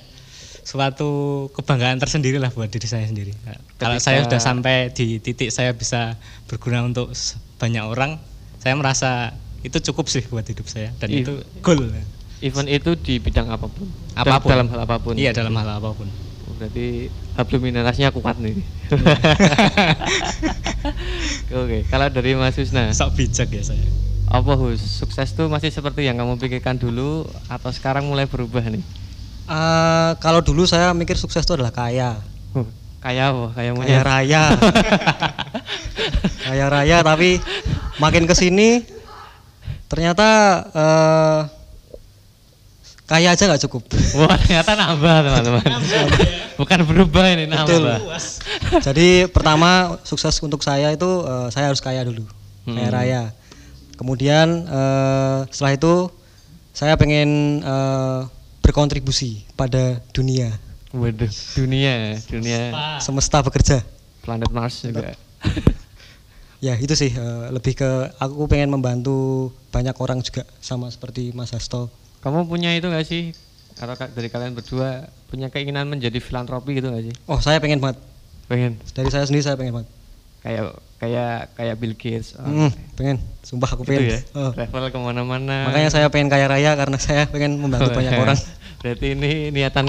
suatu 0.61 1.09
kebanggaan 1.51 1.97
tersendiri 1.97 2.37
lah 2.37 2.49
buat 2.49 2.69
diri 2.69 2.85
saya 2.85 3.03
sendiri. 3.03 3.33
Kalau 3.75 3.97
Ketika- 3.97 4.05
saya 4.05 4.19
sudah 4.21 4.37
sampai 4.37 4.91
di 4.91 5.17
titik 5.17 5.49
saya 5.49 5.73
bisa 5.73 6.13
berguna 6.45 6.83
untuk 6.83 7.09
banyak 7.57 7.81
orang, 7.81 8.21
saya 8.57 8.75
merasa 8.75 9.33
itu 9.59 9.81
cukup 9.81 10.05
sih 10.07 10.21
buat 10.23 10.45
hidup 10.45 10.69
saya 10.69 10.93
dan 10.97 11.09
Iya. 11.09 11.19
itu 11.21 11.33
goal. 11.59 11.89
event 12.39 12.69
itu 12.69 12.95
di 12.95 13.19
bidang 13.19 13.49
apa 13.49 13.67
pun. 13.67 13.83
Apa 14.15 14.39
pun. 14.39 14.47
Dalam 14.47 14.67
hal 14.69 14.79
apa 14.79 14.95
pun. 14.95 15.17
Iya 15.17 15.33
dalam 15.33 15.51
hal 15.51 15.67
apa 15.73 15.91
pun. 15.91 16.07
Oh, 16.47 16.53
Berarti 16.55 17.09
abdominalnya 17.35 18.13
kuat 18.13 18.39
nih. 18.39 18.55
Oke, 21.51 21.83
kalau 21.89 22.07
dari 22.07 22.35
Mas 22.35 22.55
Husna, 22.55 22.93
Sok 22.93 23.17
bijak 23.17 23.49
ya 23.49 23.63
saya. 23.65 23.83
Apa 24.29 24.53
Hus? 24.53 24.77
Sukses 24.79 25.33
tuh 25.33 25.45
masih 25.45 25.69
seperti 25.69 26.05
yang 26.05 26.15
kamu 26.15 26.37
pikirkan 26.37 26.75
dulu 26.75 27.25
atau 27.45 27.69
sekarang 27.69 28.05
mulai 28.05 28.23
berubah 28.23 28.61
nih? 28.63 28.81
Eh, 29.45 30.11
kalau 30.17 30.39
dulu 30.39 30.63
saya 30.63 30.93
mikir 30.93 31.17
sukses 31.17 31.41
itu 31.41 31.51
adalah 31.51 31.73
kaya, 31.73 32.21
Huh, 32.49 32.65
kayak 32.99 33.25
apa? 33.27 33.45
Kaya 33.55 33.69
monyet. 33.73 34.01
raya, 34.01 34.43
kaya 36.45 36.65
raya. 36.67 36.97
Tapi 37.01 37.41
makin 37.97 38.23
ke 38.23 38.33
sini 38.33 38.85
ternyata 39.85 40.27
eh, 40.69 41.39
kaya 43.05 43.33
aja 43.33 43.49
nggak 43.49 43.63
cukup. 43.65 43.89
Wah, 44.15 44.37
ternyata 44.37 44.77
nambah 44.77 45.15
teman-teman. 45.25 45.65
Bukan 46.53 46.79
berubah 46.85 47.25
ini 47.31 47.49
Betul. 47.49 47.89
nambah. 47.89 47.97
Jadi 48.85 49.25
pertama 49.25 49.97
sukses 50.05 50.37
untuk 50.39 50.61
saya 50.61 50.93
itu 50.93 51.09
eh, 51.25 51.49
saya 51.49 51.73
harus 51.73 51.81
kaya 51.81 52.05
dulu, 52.05 52.29
kaya 52.65 52.85
Hmm. 52.85 52.93
raya. 52.93 53.21
Kemudian 53.99 54.63
eh, 54.63 55.39
setelah 55.51 55.75
itu 55.75 55.93
saya 56.71 56.95
pengen 56.95 57.59
eh, 57.59 58.21
berkontribusi 58.63 59.43
pada 59.53 59.99
dunia, 60.15 60.55
Waduh, 60.95 61.27
dunia, 61.53 62.15
dunia 62.25 62.71
semesta 62.97 63.43
bekerja. 63.43 63.83
planet 64.23 64.49
Mars 64.49 64.87
juga. 64.87 65.11
Ya 66.59 66.75
itu 66.75 66.91
sih 66.91 67.15
eh, 67.15 67.47
lebih 67.55 67.71
ke 67.71 67.87
aku 68.19 68.43
pengen 68.47 68.67
membantu 68.67 69.47
banyak 69.71 69.95
orang 69.95 70.19
juga 70.19 70.43
sama 70.59 70.91
seperti 70.91 71.31
Mas 71.31 71.55
Hasto. 71.55 71.87
Kamu 72.19 72.51
punya 72.51 72.75
itu 72.75 72.91
gak 72.91 73.07
sih? 73.07 73.31
Atau 73.79 73.95
dari 74.11 74.27
kalian 74.27 74.59
berdua 74.59 75.07
punya 75.31 75.47
keinginan 75.47 75.87
menjadi 75.87 76.19
filantropi 76.19 76.75
gitu 76.75 76.91
gak 76.91 77.03
sih? 77.07 77.15
Oh 77.31 77.39
saya 77.39 77.63
pengen 77.63 77.79
banget 77.79 78.03
Pengen 78.51 78.75
dari 78.91 79.07
saya 79.07 79.23
sendiri 79.23 79.39
saya 79.39 79.55
pengen 79.55 79.79
banget. 79.79 79.89
kayak 80.43 80.75
kayak 80.99 81.55
kayak 81.55 81.75
Bill 81.75 81.95
Gates. 81.95 82.35
oh, 82.35 82.43
Hmm, 82.43 82.69
pengen, 82.93 83.17
sumpah 83.41 83.67
aku 83.71 83.83
gitu 83.83 83.95
pengen. 83.95 84.11
ya. 84.11 84.19
Oh. 84.35 84.51
Travel 84.51 84.87
ke 84.87 84.97
mana-mana. 84.99 85.65
Makanya 85.65 85.89
saya 85.89 86.07
pengen 86.07 86.27
kaya 86.27 86.45
raya 86.45 86.75
karena 86.75 86.97
saya 86.99 87.23
pengen 87.25 87.55
membantu 87.55 87.91
banyak 87.91 88.13
orang. 88.23 88.37
Berarti 88.79 89.05
ini 89.15 89.49
niatan 89.49 89.87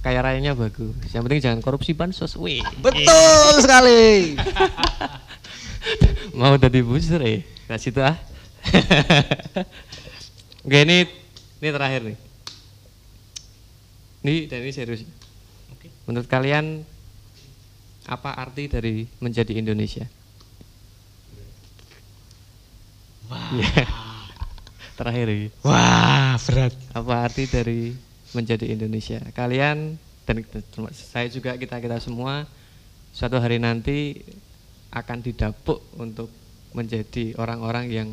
kaya 0.00 0.18
rayanya 0.22 0.54
bagus. 0.54 0.94
Yang 1.10 1.22
penting 1.24 1.40
jangan 1.42 1.60
korupsi 1.60 1.90
bansos. 1.92 2.34
Wih. 2.34 2.62
Betul 2.78 3.52
sekali. 3.58 4.34
Mau 6.32 6.54
jadi 6.54 6.78
booster 6.80 7.20
ya? 7.20 7.42
Kasih 7.66 7.90
situ 7.90 8.00
ah. 8.00 8.14
Oke 10.60 10.78
ini 10.84 11.08
ini 11.58 11.68
terakhir 11.68 12.00
nih. 12.04 12.16
Ini 14.20 14.32
dan 14.46 14.58
ini 14.60 14.70
serius. 14.70 15.00
Menurut 16.04 16.26
kalian 16.26 16.82
apa 18.04 18.34
arti 18.34 18.66
dari 18.66 19.06
menjadi 19.18 19.54
Indonesia? 19.54 20.04
Wah. 23.30 23.50
terakhir 24.98 25.26
ini. 25.30 25.48
Wah, 25.62 26.34
berat. 26.44 26.74
Apa 26.92 27.24
arti 27.24 27.46
dari 27.46 27.94
menjadi 28.34 28.66
Indonesia? 28.68 29.22
Kalian 29.32 29.96
dan 30.26 30.46
saya 30.94 31.26
juga 31.26 31.56
kita 31.58 31.82
kita 31.82 31.98
semua 31.98 32.46
suatu 33.10 33.42
hari 33.42 33.58
nanti 33.58 34.22
akan 34.94 35.18
didapuk 35.22 35.82
untuk 35.98 36.30
menjadi 36.70 37.34
orang-orang 37.34 37.90
yang 37.90 38.08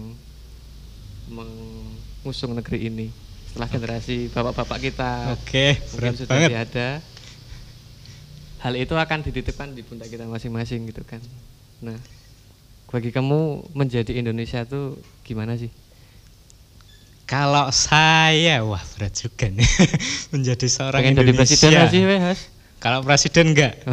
mengusung 1.29 2.57
negeri 2.57 2.89
ini 2.89 3.07
setelah 3.49 3.69
generasi 3.69 4.17
bapak-bapak 4.33 4.79
kita 4.81 5.11
Oke, 5.37 5.77
mungkin 5.77 5.93
berat 5.97 6.13
sudah 6.17 6.29
banget. 6.33 6.49
tiada 6.49 6.89
hal 8.65 8.73
itu 8.73 8.93
akan 8.97 9.19
dititipkan 9.21 9.69
di 9.77 9.81
pundak 9.85 10.09
kita 10.09 10.25
masing-masing 10.25 10.89
gitu 10.89 11.05
kan 11.05 11.21
nah 11.83 11.97
bagi 12.87 13.11
kamu 13.11 13.71
menjadi 13.75 14.15
Indonesia 14.15 14.63
tuh 14.63 14.95
gimana 15.27 15.59
sih? 15.59 15.71
Kalau 17.27 17.67
saya, 17.75 18.63
wah 18.63 18.79
berat 18.95 19.11
juga 19.11 19.51
nih. 19.51 19.67
Menjadi 20.33 20.67
seorang 20.71 21.03
pengen 21.03 21.19
jadi 21.19 21.35
Indonesia. 21.35 21.43
presiden 21.43 21.69
nggak 21.75 21.91
sih 21.91 22.01
weh 22.07 22.19
Has? 22.23 22.39
Kalau 22.79 22.99
presiden 23.03 23.51
enggak, 23.51 23.83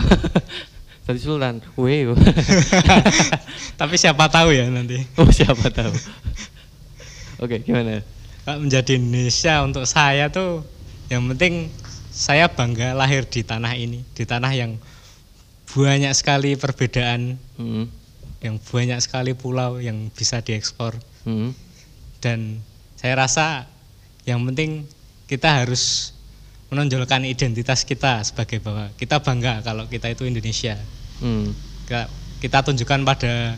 jadi 1.10 1.18
sultan. 1.18 1.58
Weh 1.74 2.06
tapi 3.80 3.98
siapa 3.98 4.30
tahu 4.30 4.54
ya 4.54 4.70
nanti. 4.70 5.02
oh 5.18 5.26
siapa 5.34 5.66
tahu. 5.66 5.90
Oke 7.42 7.58
gimana? 7.66 8.06
Kalau 8.46 8.62
menjadi 8.62 8.94
Indonesia 8.94 9.66
untuk 9.66 9.82
saya 9.90 10.30
tuh 10.30 10.62
yang 11.10 11.26
penting 11.34 11.74
saya 12.14 12.46
bangga 12.46 12.94
lahir 12.94 13.26
di 13.26 13.42
tanah 13.42 13.74
ini, 13.74 14.06
di 14.14 14.22
tanah 14.22 14.52
yang 14.54 14.78
banyak 15.74 16.14
sekali 16.14 16.54
perbedaan, 16.54 17.34
Hmm, 17.58 17.90
yang 18.44 18.60
banyak 18.60 19.00
sekali 19.00 19.32
pulau 19.32 19.80
yang 19.80 20.12
bisa 20.12 20.44
diekspor 20.44 20.92
hmm. 21.24 21.56
dan 22.20 22.60
saya 23.00 23.16
rasa 23.16 23.64
yang 24.28 24.44
penting 24.44 24.84
kita 25.24 25.64
harus 25.64 26.12
menonjolkan 26.74 27.22
identitas 27.22 27.86
kita 27.86 28.24
sebagai 28.26 28.58
bahwa 28.58 28.90
kita 28.98 29.22
bangga 29.22 29.62
kalau 29.62 29.86
kita 29.86 30.10
itu 30.10 30.26
Indonesia. 30.26 30.74
Hmm. 31.22 31.54
Kita, 31.86 32.10
kita 32.42 32.58
tunjukkan 32.66 33.00
pada 33.06 33.54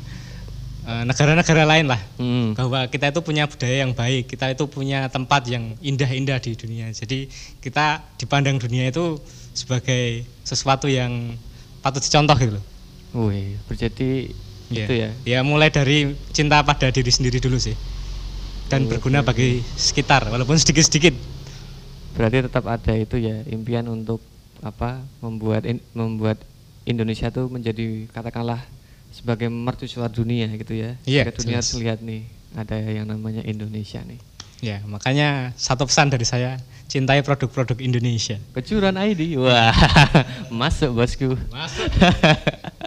eh, 0.85 1.03
negara-negara 1.09 1.65
lain 1.65 1.87
lah 1.89 2.01
Hmm. 2.21 2.53
bahwa 2.53 2.85
kita 2.93 3.09
itu 3.09 3.21
punya 3.25 3.49
budaya 3.49 3.87
yang 3.87 3.97
baik, 3.97 4.29
kita 4.29 4.53
itu 4.53 4.65
punya 4.69 5.09
tempat 5.09 5.49
yang 5.49 5.75
indah-indah 5.81 6.39
di 6.43 6.53
dunia. 6.55 6.93
Jadi 6.93 7.31
kita 7.65 8.05
dipandang 8.21 8.61
dunia 8.61 8.93
itu 8.93 9.17
sebagai 9.57 10.29
sesuatu 10.45 10.87
yang 10.87 11.35
patut 11.81 12.05
dicontoh 12.05 12.37
gitu 12.37 12.53
loh. 12.61 12.65
Wih, 13.17 13.57
berjadi 13.65 14.29
Iya. 14.69 14.85
itu 14.85 14.93
ya. 14.95 15.11
Ya 15.25 15.39
mulai 15.41 15.69
dari 15.69 15.99
cinta 16.31 16.59
pada 16.61 16.89
diri 16.89 17.09
sendiri 17.09 17.39
dulu 17.39 17.57
sih. 17.57 17.77
Dan 18.67 18.85
Oke, 18.85 18.99
berguna 18.99 19.23
oke. 19.23 19.31
bagi 19.31 19.49
sekitar 19.77 20.27
walaupun 20.27 20.57
sedikit-sedikit. 20.57 21.15
Berarti 22.13 22.45
tetap 22.45 22.65
ada 22.65 22.93
itu 22.93 23.15
ya 23.15 23.47
impian 23.47 23.87
untuk 23.87 24.19
apa 24.59 24.99
membuat 25.21 25.63
in- 25.65 25.85
membuat 25.93 26.41
Indonesia 26.83 27.29
tuh 27.29 27.47
menjadi 27.47 28.09
katakanlah 28.11 28.59
sebagai 29.13 29.47
mercusuar 29.47 30.09
dunia 30.09 30.51
gitu 30.53 30.75
ya. 30.75 30.99
Iya, 31.05 31.29
Supaya 31.29 31.37
dunia 31.37 31.59
jelas. 31.61 31.77
lihat 31.77 31.99
nih 32.03 32.23
ada 32.57 32.77
yang 32.81 33.07
namanya 33.07 33.43
Indonesia 33.43 34.03
nih. 34.03 34.19
Ya, 34.59 34.81
makanya 34.83 35.53
satu 35.55 35.85
pesan 35.85 36.09
dari 36.09 36.25
saya, 36.25 36.57
cintai 36.89 37.21
produk-produk 37.21 37.77
Indonesia. 37.77 38.41
Kecuran 38.51 38.97
ID. 38.97 39.37
Wah, 39.37 39.77
masuk 40.51 40.97
bosku. 40.97 41.37
Masuk. 41.53 41.87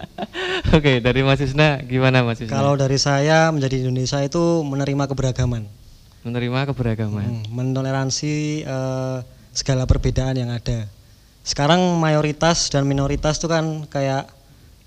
Oke, 0.76 1.00
dari 1.00 1.20
Mas 1.24 1.40
Isna 1.40 1.80
gimana 1.84 2.20
Mas 2.20 2.40
Isna? 2.40 2.52
Kalau 2.52 2.76
dari 2.76 3.00
saya 3.00 3.48
menjadi 3.48 3.86
Indonesia 3.86 4.20
itu 4.20 4.60
menerima 4.64 5.04
keberagaman, 5.08 5.64
menerima 6.26 6.60
keberagaman. 6.72 7.24
Hmm, 7.24 7.42
mentoleransi 7.48 8.64
eh, 8.64 9.18
segala 9.52 9.88
perbedaan 9.88 10.36
yang 10.36 10.50
ada. 10.52 10.86
Sekarang 11.40 11.80
mayoritas 11.96 12.68
dan 12.68 12.84
minoritas 12.84 13.40
itu 13.40 13.48
kan 13.48 13.88
kayak 13.88 14.28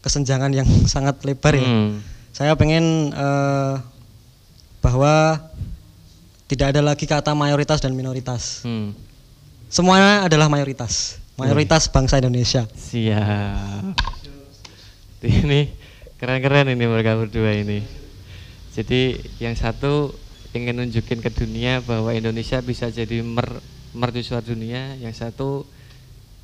kesenjangan 0.05 0.53
yang 0.53 0.69
sangat 0.93 1.17
lebar 1.25 1.57
ya. 1.57 1.65
Hmm. 1.65 1.99
Saya 2.33 2.53
pengen 2.53 3.13
eh, 3.13 3.75
bahwa 4.81 5.41
tidak 6.49 6.75
ada 6.75 6.81
lagi 6.85 7.09
kata 7.09 7.33
mayoritas 7.33 7.81
dan 7.81 7.97
minoritas. 7.97 8.61
Hmm. 8.61 8.93
Semuanya 9.73 10.29
adalah 10.29 10.51
mayoritas. 10.53 11.17
Mayoritas 11.33 11.89
bangsa 11.89 12.21
Indonesia. 12.21 12.69
Siap. 12.77 14.22
Ini 15.43 15.71
keren-keren 16.19 16.67
ini 16.67 16.83
mereka 16.83 17.15
berdua 17.15 17.55
ini. 17.55 17.79
Jadi 18.75 19.15
yang 19.39 19.55
satu 19.55 20.11
ingin 20.51 20.75
nunjukin 20.75 21.23
ke 21.23 21.31
dunia 21.31 21.79
bahwa 21.79 22.11
Indonesia 22.11 22.59
bisa 22.59 22.91
jadi 22.91 23.23
mer 23.23 23.63
mercusuar 23.95 24.43
dunia, 24.43 24.99
yang 24.99 25.15
satu 25.15 25.63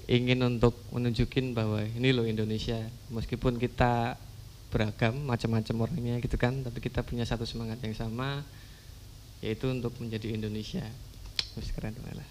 ingin 0.08 0.40
untuk 0.48 0.80
menunjukin 0.96 1.52
bahwa 1.52 1.84
ini 1.84 2.16
loh 2.16 2.24
Indonesia. 2.24 2.80
Meskipun 3.12 3.60
kita 3.60 4.16
beragam, 4.72 5.28
macam-macam 5.28 5.76
orangnya 5.84 6.16
gitu 6.24 6.40
kan, 6.40 6.64
tapi 6.64 6.80
kita 6.80 7.04
punya 7.04 7.28
satu 7.28 7.44
semangat 7.44 7.84
yang 7.84 7.98
sama 7.98 8.48
yaitu 9.44 9.68
untuk 9.68 9.92
menjadi 10.00 10.32
Indonesia. 10.32 10.88
Terus 11.56 11.76
keren 11.76 12.00
lah. 12.00 12.30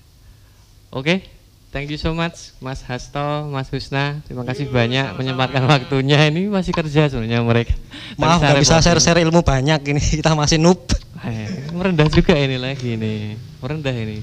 Oke, 0.96 1.28
thank 1.70 1.88
you 1.92 2.00
so 2.00 2.16
much 2.16 2.56
Mas 2.58 2.80
Hasto, 2.84 3.48
Mas 3.48 3.68
Husna. 3.68 4.20
Terima 4.24 4.44
kasih 4.44 4.68
banyak 4.68 5.16
menyempatkan 5.16 5.64
waktunya. 5.68 6.28
Ini 6.28 6.48
masih 6.48 6.72
kerja 6.72 7.08
sebenarnya 7.12 7.44
mereka. 7.44 7.74
Maaf 8.16 8.40
nggak 8.40 8.60
bisa 8.60 8.80
share-share 8.80 9.20
ilmu 9.22 9.44
banyak 9.44 9.80
ini 9.88 10.00
kita 10.20 10.32
masih 10.32 10.56
noob. 10.60 10.88
Eh, 11.24 11.70
merendah 11.74 12.08
juga 12.08 12.34
ini 12.38 12.56
lagi 12.56 12.94
nih. 12.94 13.36
Merendah 13.60 13.94
ini. 13.94 14.22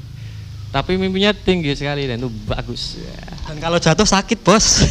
Tapi 0.76 1.00
mimpinya 1.00 1.32
tinggi 1.32 1.72
sekali 1.72 2.04
dan 2.04 2.20
itu 2.20 2.28
bagus. 2.50 3.00
Dan 3.48 3.64
kalau 3.64 3.80
jatuh 3.80 4.04
sakit 4.04 4.44
bos. 4.44 4.84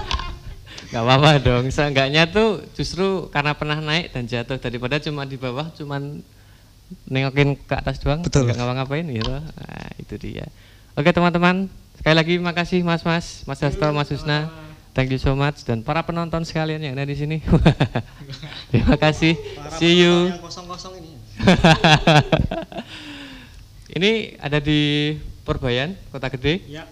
Gak 0.90 1.06
apa-apa 1.06 1.38
dong. 1.38 1.70
Seenggaknya 1.70 2.26
tuh 2.26 2.66
justru 2.74 3.30
karena 3.30 3.54
pernah 3.54 3.78
naik 3.78 4.10
dan 4.10 4.26
jatuh 4.26 4.58
daripada 4.58 4.98
cuma 4.98 5.22
di 5.22 5.38
bawah 5.38 5.70
cuman 5.76 6.18
nengokin 7.06 7.54
ke 7.54 7.74
atas 7.78 8.02
doang 8.02 8.26
Betul. 8.26 8.50
nggak 8.50 8.58
ngapa-ngapain 8.58 9.06
gitu. 9.06 9.30
Nah, 9.30 9.88
itu 10.02 10.14
dia. 10.18 10.50
Oke 10.98 11.14
teman-teman, 11.14 11.70
sekali 12.00 12.16
lagi 12.16 12.34
makasih 12.40 12.80
Mas-mas, 12.80 13.44
Mas 13.44 13.60
Hasto, 13.60 13.84
Mas 13.92 14.08
Husna. 14.08 14.48
Thank 14.96 15.14
you 15.14 15.20
so 15.22 15.38
much 15.38 15.62
dan 15.62 15.86
para 15.86 16.02
penonton 16.02 16.42
sekalian 16.42 16.80
yang 16.80 16.98
ada 16.98 17.06
di 17.06 17.14
sini. 17.14 17.38
Terima 18.74 18.98
kasih. 18.98 19.38
See 19.78 20.02
you. 20.02 20.34
kosong-kosong 20.42 20.98
ini. 20.98 21.12
Ini 24.00 24.38
ada 24.38 24.62
di 24.62 25.14
Purbayan, 25.46 25.94
Kota 26.10 26.30
Gede. 26.30 26.62
Ya. 26.66 26.86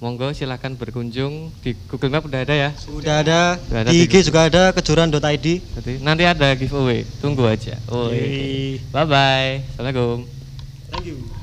Monggo 0.00 0.32
silahkan 0.32 0.72
berkunjung 0.72 1.52
di 1.60 1.76
Google 1.92 2.08
Map 2.08 2.24
udah 2.24 2.40
ada 2.40 2.56
ya. 2.56 2.70
Sudah 2.72 3.20
ada 3.20 3.60
Sudah 3.60 3.80
ada 3.84 3.92
di 3.92 4.08
IG 4.08 4.32
juga 4.32 4.48
ada 4.48 4.72
kejuran.id. 4.72 5.20
Nanti, 5.20 5.92
nanti 6.00 6.24
ada 6.24 6.56
giveaway. 6.56 7.04
Tunggu 7.20 7.44
aja. 7.44 7.76
Oh. 7.92 8.08
Bye 8.08 9.04
bye. 9.04 9.60
Assalamualaikum. 9.76 10.24
Thank 10.88 11.04
you. 11.04 11.39